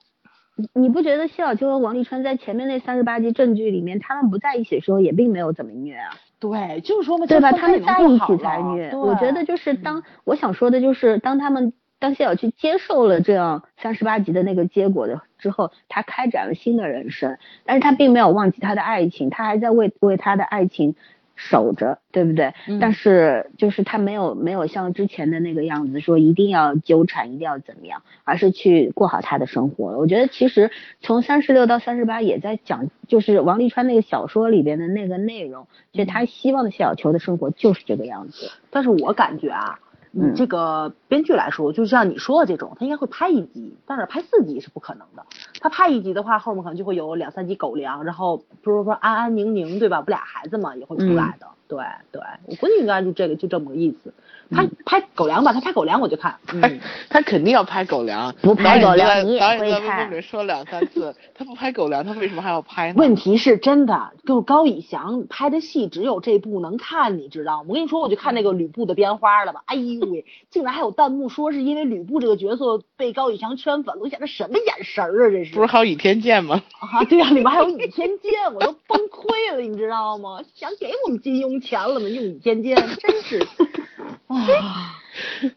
[0.57, 6.15] 你你不觉得谢小秋和王沥川在前面那三十八集正剧里面，他们不在一起的时候也并没有怎么虐啊？
[6.39, 7.51] 对，就是说嘛，对吧？
[7.51, 8.95] 他们在一起才虐虐。。
[8.95, 11.73] 我觉得就是当我想说的就是，当他们
[12.05, 20.95] 当谢小去接受了这样三十八集的那个结果的之后，他开展了新的人生，但是他并没有忘记他的爱情，他还在为为他的爱情
[21.35, 22.53] 守着，对不对？
[22.67, 29.97] 嗯但是就是他没有没有像之前的那个样子说一定要纠缠，一定要怎么样，而是去过好他的生活了。
[29.97, 30.69] 我觉得其实
[31.01, 38.51] 从三十六到三十八也在讲，就是王沥川那个小说里边的那个内容，其实他希望的谢小球的生活就是这个样子。
[38.69, 39.84] 但是我感觉啊，嗯
[40.17, 45.25] 你这个编剧来说，就像你说的这种，他应该会拍一集，但是拍四集是不可能的。
[45.65, 49.99] 他拍一集的话，后面可能就会有两三集狗粮，然后不是说安安宁宁，对吧？
[49.99, 51.47] 不俩孩子嘛也会出来的。
[51.67, 51.79] 对
[52.11, 54.13] 对，我估计应该就这个就这么个意思。
[54.51, 56.35] 拍拍狗粮吧，他拍狗粮我就看。
[56.45, 62.93] 他嗯，他肯定要拍狗粮，不拍狗粮在你也导演在微会看博里面说了两三次，他不拍狗粮，他为什么还要拍呢？
[62.99, 67.65] 问题是真的，就高以翔拍的戏只有这部能看，你知道吗？
[67.69, 76.61] 我跟你说，我就看那个吕布的编花了吧，哎呦喂，竟然还有弹幕说是因为吕布这个角色被高以翔圈粉了，我想这什么眼神儿啊，这是不是还有倚天剑吗？
[76.79, 77.03] 啊？
[77.05, 80.39] 对呀、里面还有倚天剑，我都崩溃了，你知道吗？
[80.53, 82.07] 想给我们金庸钱了吗？
[82.09, 83.39] 用倚天剑，真是，
[84.27, 84.99] 啊，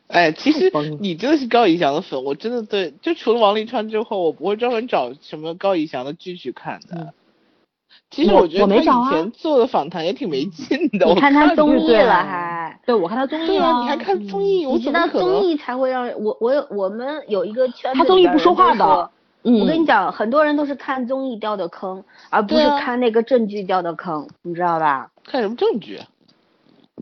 [0.07, 0.71] 哎，其实
[1.01, 6.97] 你真的是高以翔的粉，我真的对，就除了王沥川之后，我不会专门找什么高以翔的剧去看的。
[6.97, 7.09] 嗯
[8.11, 11.05] 其实我觉得他以前做的访谈也挺没劲的。
[11.07, 12.81] 你看他综艺了还。
[12.87, 15.29] 对我看他综艺对啊，啊，你还看综艺，我你知道怎么可能？
[15.41, 19.11] 综艺才会让我我有我们有一个圈子，他综艺不说话的。
[19.43, 25.11] 嗯，我跟你讲，很多人都是看综艺掉的坑，而不是看那个证据掉的坑，你知道吧？
[25.25, 26.01] 看什么证据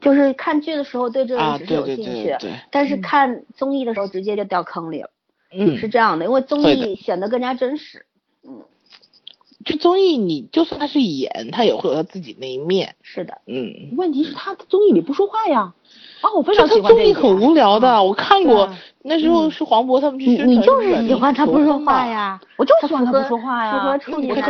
[0.01, 5.11] 就是看剧的时候对这个只是有兴趣，对对，但是看综艺的时候直接就掉坑里了，
[5.53, 8.05] 嗯，是这样的，因为综艺显得更加真实。
[8.47, 8.63] 嗯
[9.65, 12.95] 就综艺，你就算他是演，他也会有他自己那一面。
[13.03, 15.75] 是的，嗯，问题是他综艺里不说话呀。
[16.27, 17.51] 啊，我非就常喜他综艺很欢这一点。
[17.51, 18.69] 无聊的，我看过
[19.03, 21.79] 那时候是黄渤他们去你宣传你就是喜欢他不说。
[21.79, 23.99] 话呀，我就喜欢他不说话符合呀。
[23.99, 24.43] 处女的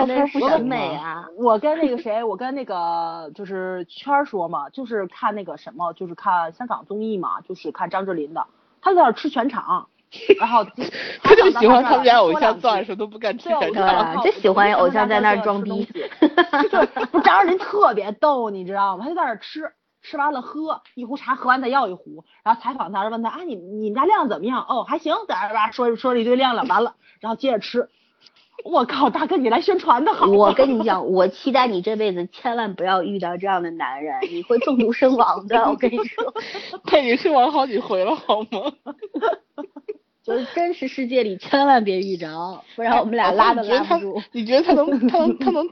[0.48, 1.26] 审美啊。
[1.36, 8.46] 我跟那个谁，我跟那个就是圈儿说嘛，就是看那个什么，就是看香港综艺嘛，就是看张智霖的，
[8.80, 9.86] 他在那儿吃全场，
[10.40, 10.64] 然后
[11.22, 13.70] 他 就喜欢他们家偶像做做的时候都不敢吃对，
[14.24, 15.86] 就喜欢偶像在那儿装逼
[16.70, 16.88] 就是
[17.22, 19.04] 张智霖特别逗，你知道吗？
[19.04, 19.70] 他就在那儿吃，
[20.08, 24.64] 吃完了喝一壶茶，喝完再要一壶，然后采访他，问他啊，你你们家亮怎么样？
[24.68, 27.88] 哦，还行，在那儿吧说说了一堆亮亮，完了，然后接着吃。
[28.64, 30.26] 我靠，大哥你来宣传的好。
[30.26, 35.68] 我跟你讲，我期待你这辈子千万不要遇到这样的男人，你会中毒身亡的。
[35.68, 36.32] 我跟你说，
[36.84, 38.72] 他已经是玩好几回了，好吗？
[40.22, 44.22] 就是真实世界里千万别遇着，不然我们俩哦拉都你觉得他拉不住。
[44.32, 45.68] 你觉得他能他能他能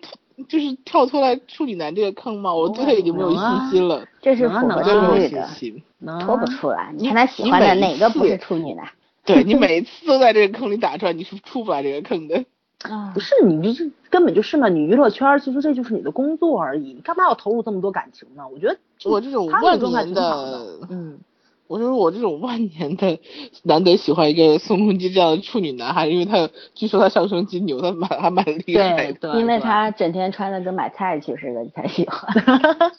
[0.49, 2.55] 就是跳出来处女男这个坑吗？
[2.55, 6.91] 我对他已经没有信心了，这是符合能啊我真没有信定律的，脱不出来。
[6.93, 8.89] 你你看他喜欢的哪个不次是处女男？
[9.25, 12.45] 对你 每一次都在这个坑里打转，你是出不来这个坑的。
[12.85, 18.43] 啊不，是你这根本就是嘛，你娱乐圈其实这就是你的工作而已，你干嘛要投入这么多感情呢？
[18.53, 21.19] 我觉得我这种他万年的嗯，
[21.67, 23.19] 我说我这种万年的
[23.63, 29.33] 难得喜欢一个宋仲基这样的处女男孩，因为他据说他上升金牛，他蛮还蛮厉害的。
[29.33, 32.31] 对，因为他整天穿的跟买菜去似的，才喜欢。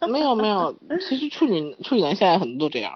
[0.09, 0.75] 没有没有，
[1.07, 2.93] 其实处女处女男现在很多都这样。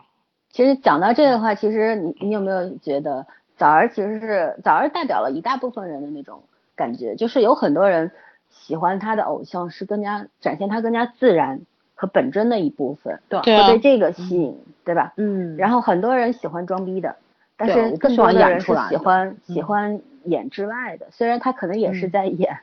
[0.51, 6.41] 其实讲到这个的话，其实你你有没有觉得早儿其实是早儿代表了一大部分人的那种
[6.75, 8.11] 感觉，就是有很多人
[8.49, 11.61] 喜欢他的偶像是更加展现他更加自然
[11.93, 14.57] 和本真的一部分，对会被这个吸引，
[14.89, 15.13] 对吧？
[15.17, 17.15] 嗯，然后很多人喜欢装逼的，
[17.55, 22.57] 但是更喜欢多的人是喜欢嗯喜欢演之外的，虽然他可能也是嗯在演，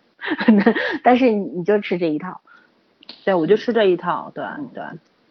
[1.05, 2.41] 但是你就吃这一套。
[3.25, 4.45] 对我就吃这一套，对
[4.75, 4.83] 对。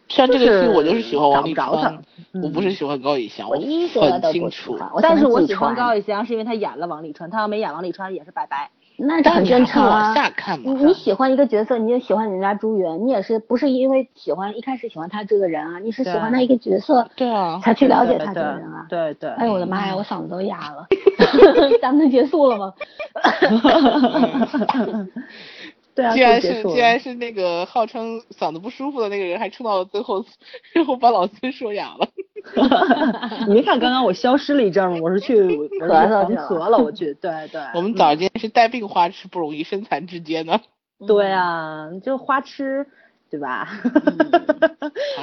[0.08, 2.02] 像这个戏，我就是喜欢王沥找不着川
[2.42, 4.78] 我不是喜欢高以翔，我很清楚。
[5.02, 8.70] 但是我喜欢高以翔，是因为他演了王沥川，他要没演王沥川也是拜拜。
[8.98, 10.14] 那是很正常啊。
[10.14, 10.84] 下看嘛你？
[10.86, 15.78] 你喜欢一个角色，你也喜欢人家朱元，你也是不是因为喜欢一开始喜欢他这个人啊？
[15.80, 18.86] 你是喜欢他一个角色对啊，才去了解他这个人啊。
[18.88, 19.30] 对对。
[19.30, 20.86] 哎呦我的妈呀，我嗓子都哑了。
[21.82, 22.72] 咱们结束了吗？
[25.96, 30.24] 对啊，既然是既然是那个号称嗓子不舒服的那个人，还撑到了最后，
[30.74, 32.06] 最后把老孙说哑了。
[33.48, 34.98] 你没看刚刚我消失了一阵儿吗？
[35.02, 37.14] 我是去我是去咳嗽去了黄河了，我去。
[37.14, 37.60] 对对。
[37.74, 40.60] 我们早间是带病花痴不容易，身残志坚呢。
[41.08, 42.86] 对啊，就花痴，
[43.30, 43.66] 对吧？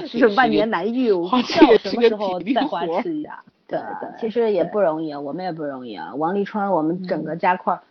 [0.08, 3.44] 痴 就是万年难遇，我花不知道什么时候再花痴一下。
[3.68, 6.14] 对对，其实也不容易啊，我们也不容易啊。
[6.16, 7.82] 王沥川，我们整个加块儿，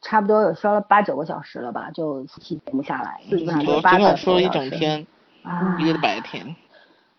[0.00, 4.48] 差不多有烧了八九个小时了吧，就期节目下来，基本上八个整整说了一。
[4.48, 5.06] 整天，
[5.42, 6.56] 啊一个白天。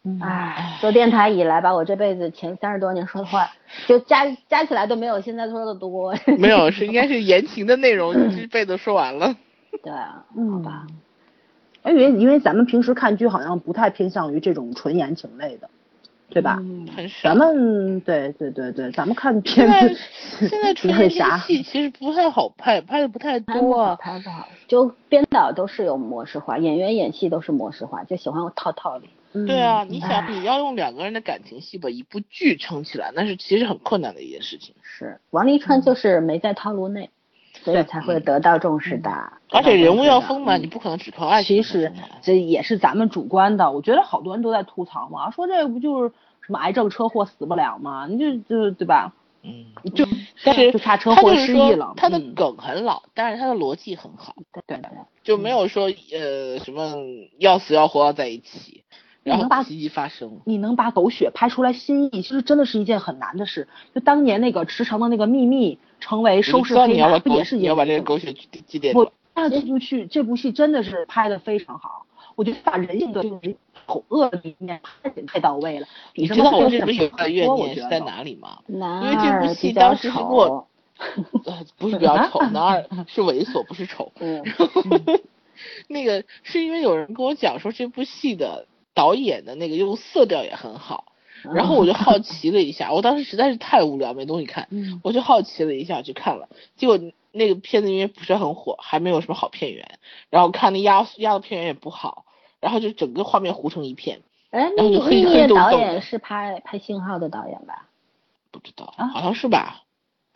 [0.03, 3.49] 嗯唉，做电台以来吧，我这辈子前三十多年说的话，
[3.87, 6.15] 就加加起来都没有现在说的多。
[6.37, 9.35] 没有，是 应该是言情的内容，这辈子说完了。
[9.83, 10.87] 对啊，好嗯吧。
[11.83, 15.69] 因为因为咱们平时看剧好像不太偏向于这种纯言情类的，
[16.37, 16.59] 对吧？
[16.61, 17.29] 嗯很少。
[17.29, 23.95] 咱们对对对对，咱们看现在片子现在纯言情那啥，戏其实不太好拍，拍的不太多啊。
[23.95, 29.05] 拍不好，就编导都是有模式化，演员演戏都是模式化，就喜欢套套路。
[29.47, 34.75] 对啊，嗯你想你要用两个人的感情戏把一部剧撑起来，那是其实很困难的一件事情。
[34.83, 37.09] 是，王沥川就是没在套路内，
[37.63, 39.09] 所以对才会得到重视的。
[39.49, 41.91] 而且人物要丰满，你不可能只靠爱情其实。
[42.21, 46.11] 这也是咱们主观的，我觉得好多人都在吐槽嘛，说这不就是
[46.47, 48.07] 什么癌症车祸死不了嘛？
[48.07, 49.13] 你就就对吧？
[49.43, 50.05] 嗯，就
[50.43, 51.93] 但是就差车他祸失忆了。
[51.95, 54.89] 他的嗯梗很老，但是他的逻辑很好，对对对，
[55.23, 56.95] 就没有说呃什么
[57.37, 58.83] 要死要活要在一起，
[59.23, 60.39] 然后能把奇迹发生。
[60.45, 63.67] 你能把狗血拍出来新意，其实真的是一件很难的事。
[63.93, 69.13] 就当年那个池诚的那个秘密成为收视黑马，你要把狗不也是你要把这个狗血祭祭奠我掉。
[69.35, 73.39] 看这部剧，这部戏真的是拍的非常好，我觉得把人性的这种
[73.87, 75.87] 丑恶的一面拍的太到位了。
[76.13, 78.59] 你知道我这里面有什么个怨念是在哪里吗？
[78.67, 80.67] 男因为这部二戏比较当时是给我
[81.77, 84.11] 不是比较丑， 男二是猥琐，不是丑。
[84.19, 84.43] 嗯，
[85.87, 91.05] 那个是因为有人跟我讲说这部戏的导演的那个用色调也很好，
[91.53, 96.99] 然后我就好奇了一下，我当时实在是太无聊没东西看，嗯我就好奇了一下去看了，结果
[97.31, 99.99] 那个片子因为不是很火，还没有什么好片源，
[100.31, 102.25] 然后看那压压的片源也不好，
[102.59, 104.21] 然后就整个画面糊成一片，
[104.51, 107.87] 哎，然后就黑秘密的黑洞洞的导演是拍拍信号的导演吧？
[108.51, 109.83] 不知道，啊好像是吧？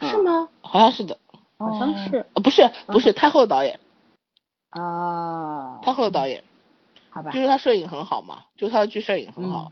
[0.01, 0.49] 是吗？
[0.61, 1.17] 好像是的，
[1.57, 3.79] 好像是呃，不是不是太后的导演，
[4.71, 6.43] 啊，太后的导演，
[7.09, 9.71] 好吧就，是他摄影很好嘛，就是他的剧摄影很好。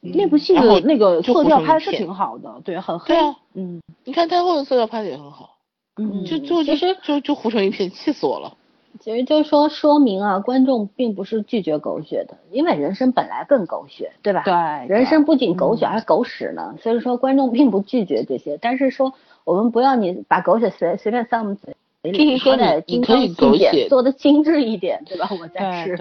[0.00, 3.18] 那部戏的那个就色调拍的是挺好的，对，很黑对。
[3.18, 5.56] 啊，嗯你看太后的色调拍的也很好，
[5.96, 8.56] 嗯，就就就其实就就糊成一片，气死我了。
[9.00, 14.42] 其实就是说说明啊，观众并不是拒绝狗血的，因为人生本来更狗血，对吧？
[14.44, 16.74] 对，人生不仅狗血，嗯还狗屎呢。
[16.80, 19.12] 所以说观众并不拒绝这些，但是说
[19.44, 25.28] 我们不要你把狗血随随便塞我们嘴里，就是说好歹你你可以精装细点狗血做的精致一点，对吧？
[25.40, 25.96] 我再吃，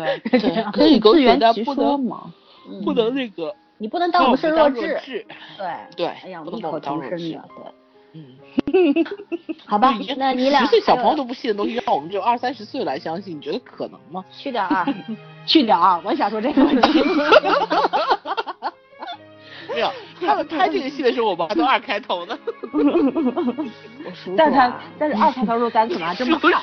[0.74, 2.34] 可以狗自血，圆其说但不能嘛。
[2.68, 5.00] 嗯不能那个你不能当我们是弱智，
[5.58, 7.85] 对对哎呀，我们异口们当弱智同声的，对。
[8.16, 8.24] 嗯，
[9.68, 14.24] 好吧，那你俩十岁小朋友都不信的东西，让我们这种二三十岁来相信，你觉得可能吗？
[14.32, 14.88] 去掉啊，
[15.46, 16.02] 去掉啊！
[16.04, 17.04] 我也想说这个问题。
[19.68, 22.38] 没有，他们拍这个戏的时候，我们还都二开头呢。
[22.72, 22.80] 我
[24.14, 26.62] 数数但是但是二开头的时候咱可能还真不看。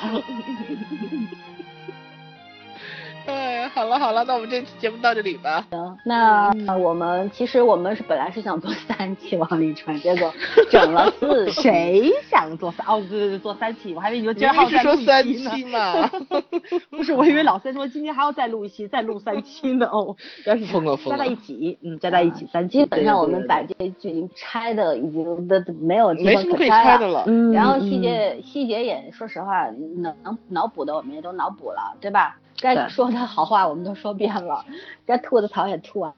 [3.27, 5.65] 哎，好了好了，那我们这期节目到这里吧。
[5.71, 10.33] 行，那我们其实我们是本来是想做三期王沥川，结果
[10.71, 11.63] 整了四期。
[11.63, 12.87] 谁想做三？
[12.87, 16.11] 哦，对对对，做三期，我还以为你说今天还要再录一三期呢。
[16.91, 19.87] 不是，我以为老三说今天还要再录一期，再录三期呢。
[19.87, 22.79] 哦，但是疯了疯了加在一起，嗯，加在一起三期。
[22.79, 27.25] 基本上我们把这些剧已经拆的已经的没有没什么可以拆拆的了。
[27.27, 29.67] 嗯，然后嗯细节细节也说实话
[29.97, 32.37] 能能脑补的我们也都脑补了，对吧？
[32.63, 34.65] 该说的好话我们都说遍了，
[35.05, 36.13] 该吐的槽也吐完，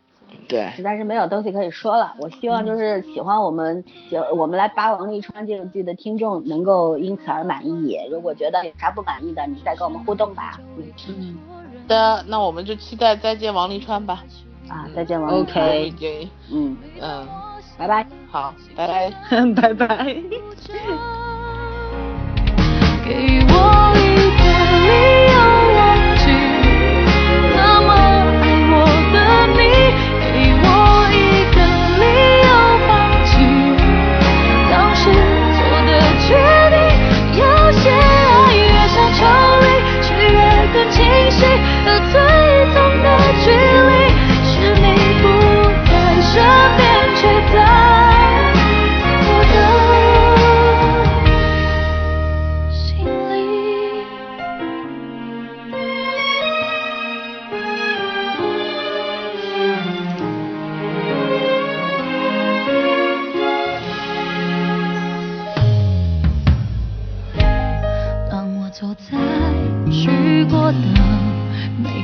[0.47, 2.15] 对，实在是没有东西可以说了。
[2.19, 7.99] 我希望就是喜欢我们就我们来扒王沥川这个剧的听众能够因此而满意。
[8.11, 10.61] 如果觉得有啥不满意的，你再跟我们互动吧。
[10.77, 11.39] 嗯嗯
[11.89, 14.23] 的，那我们就期待再见王沥川吧。
[14.69, 15.67] 啊，再见，王沥川。
[15.67, 17.29] OK，嗯，嗯，
[17.77, 18.07] 拜拜。
[18.31, 19.13] 好，拜拜。
[19.55, 20.17] 拜拜。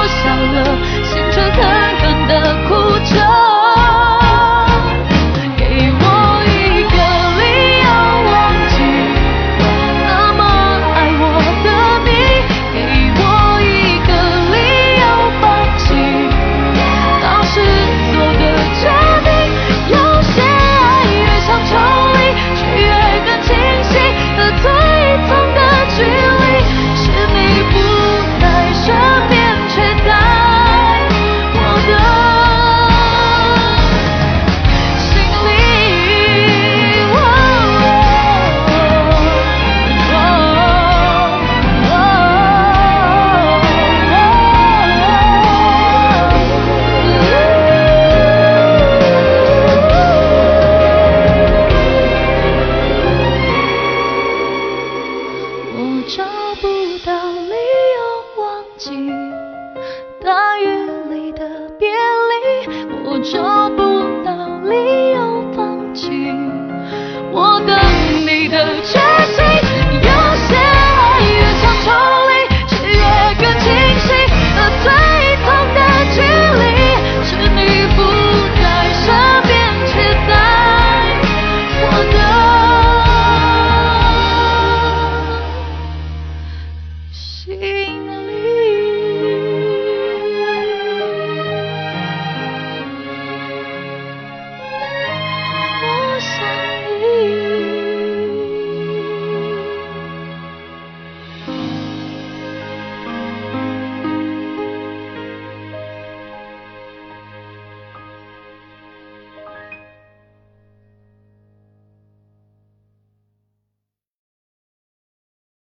[0.00, 0.64] 我笑了，
[1.04, 1.60] 心却狠
[1.98, 2.32] 狠地
[2.66, 2.70] 哭
[3.04, 3.49] 着。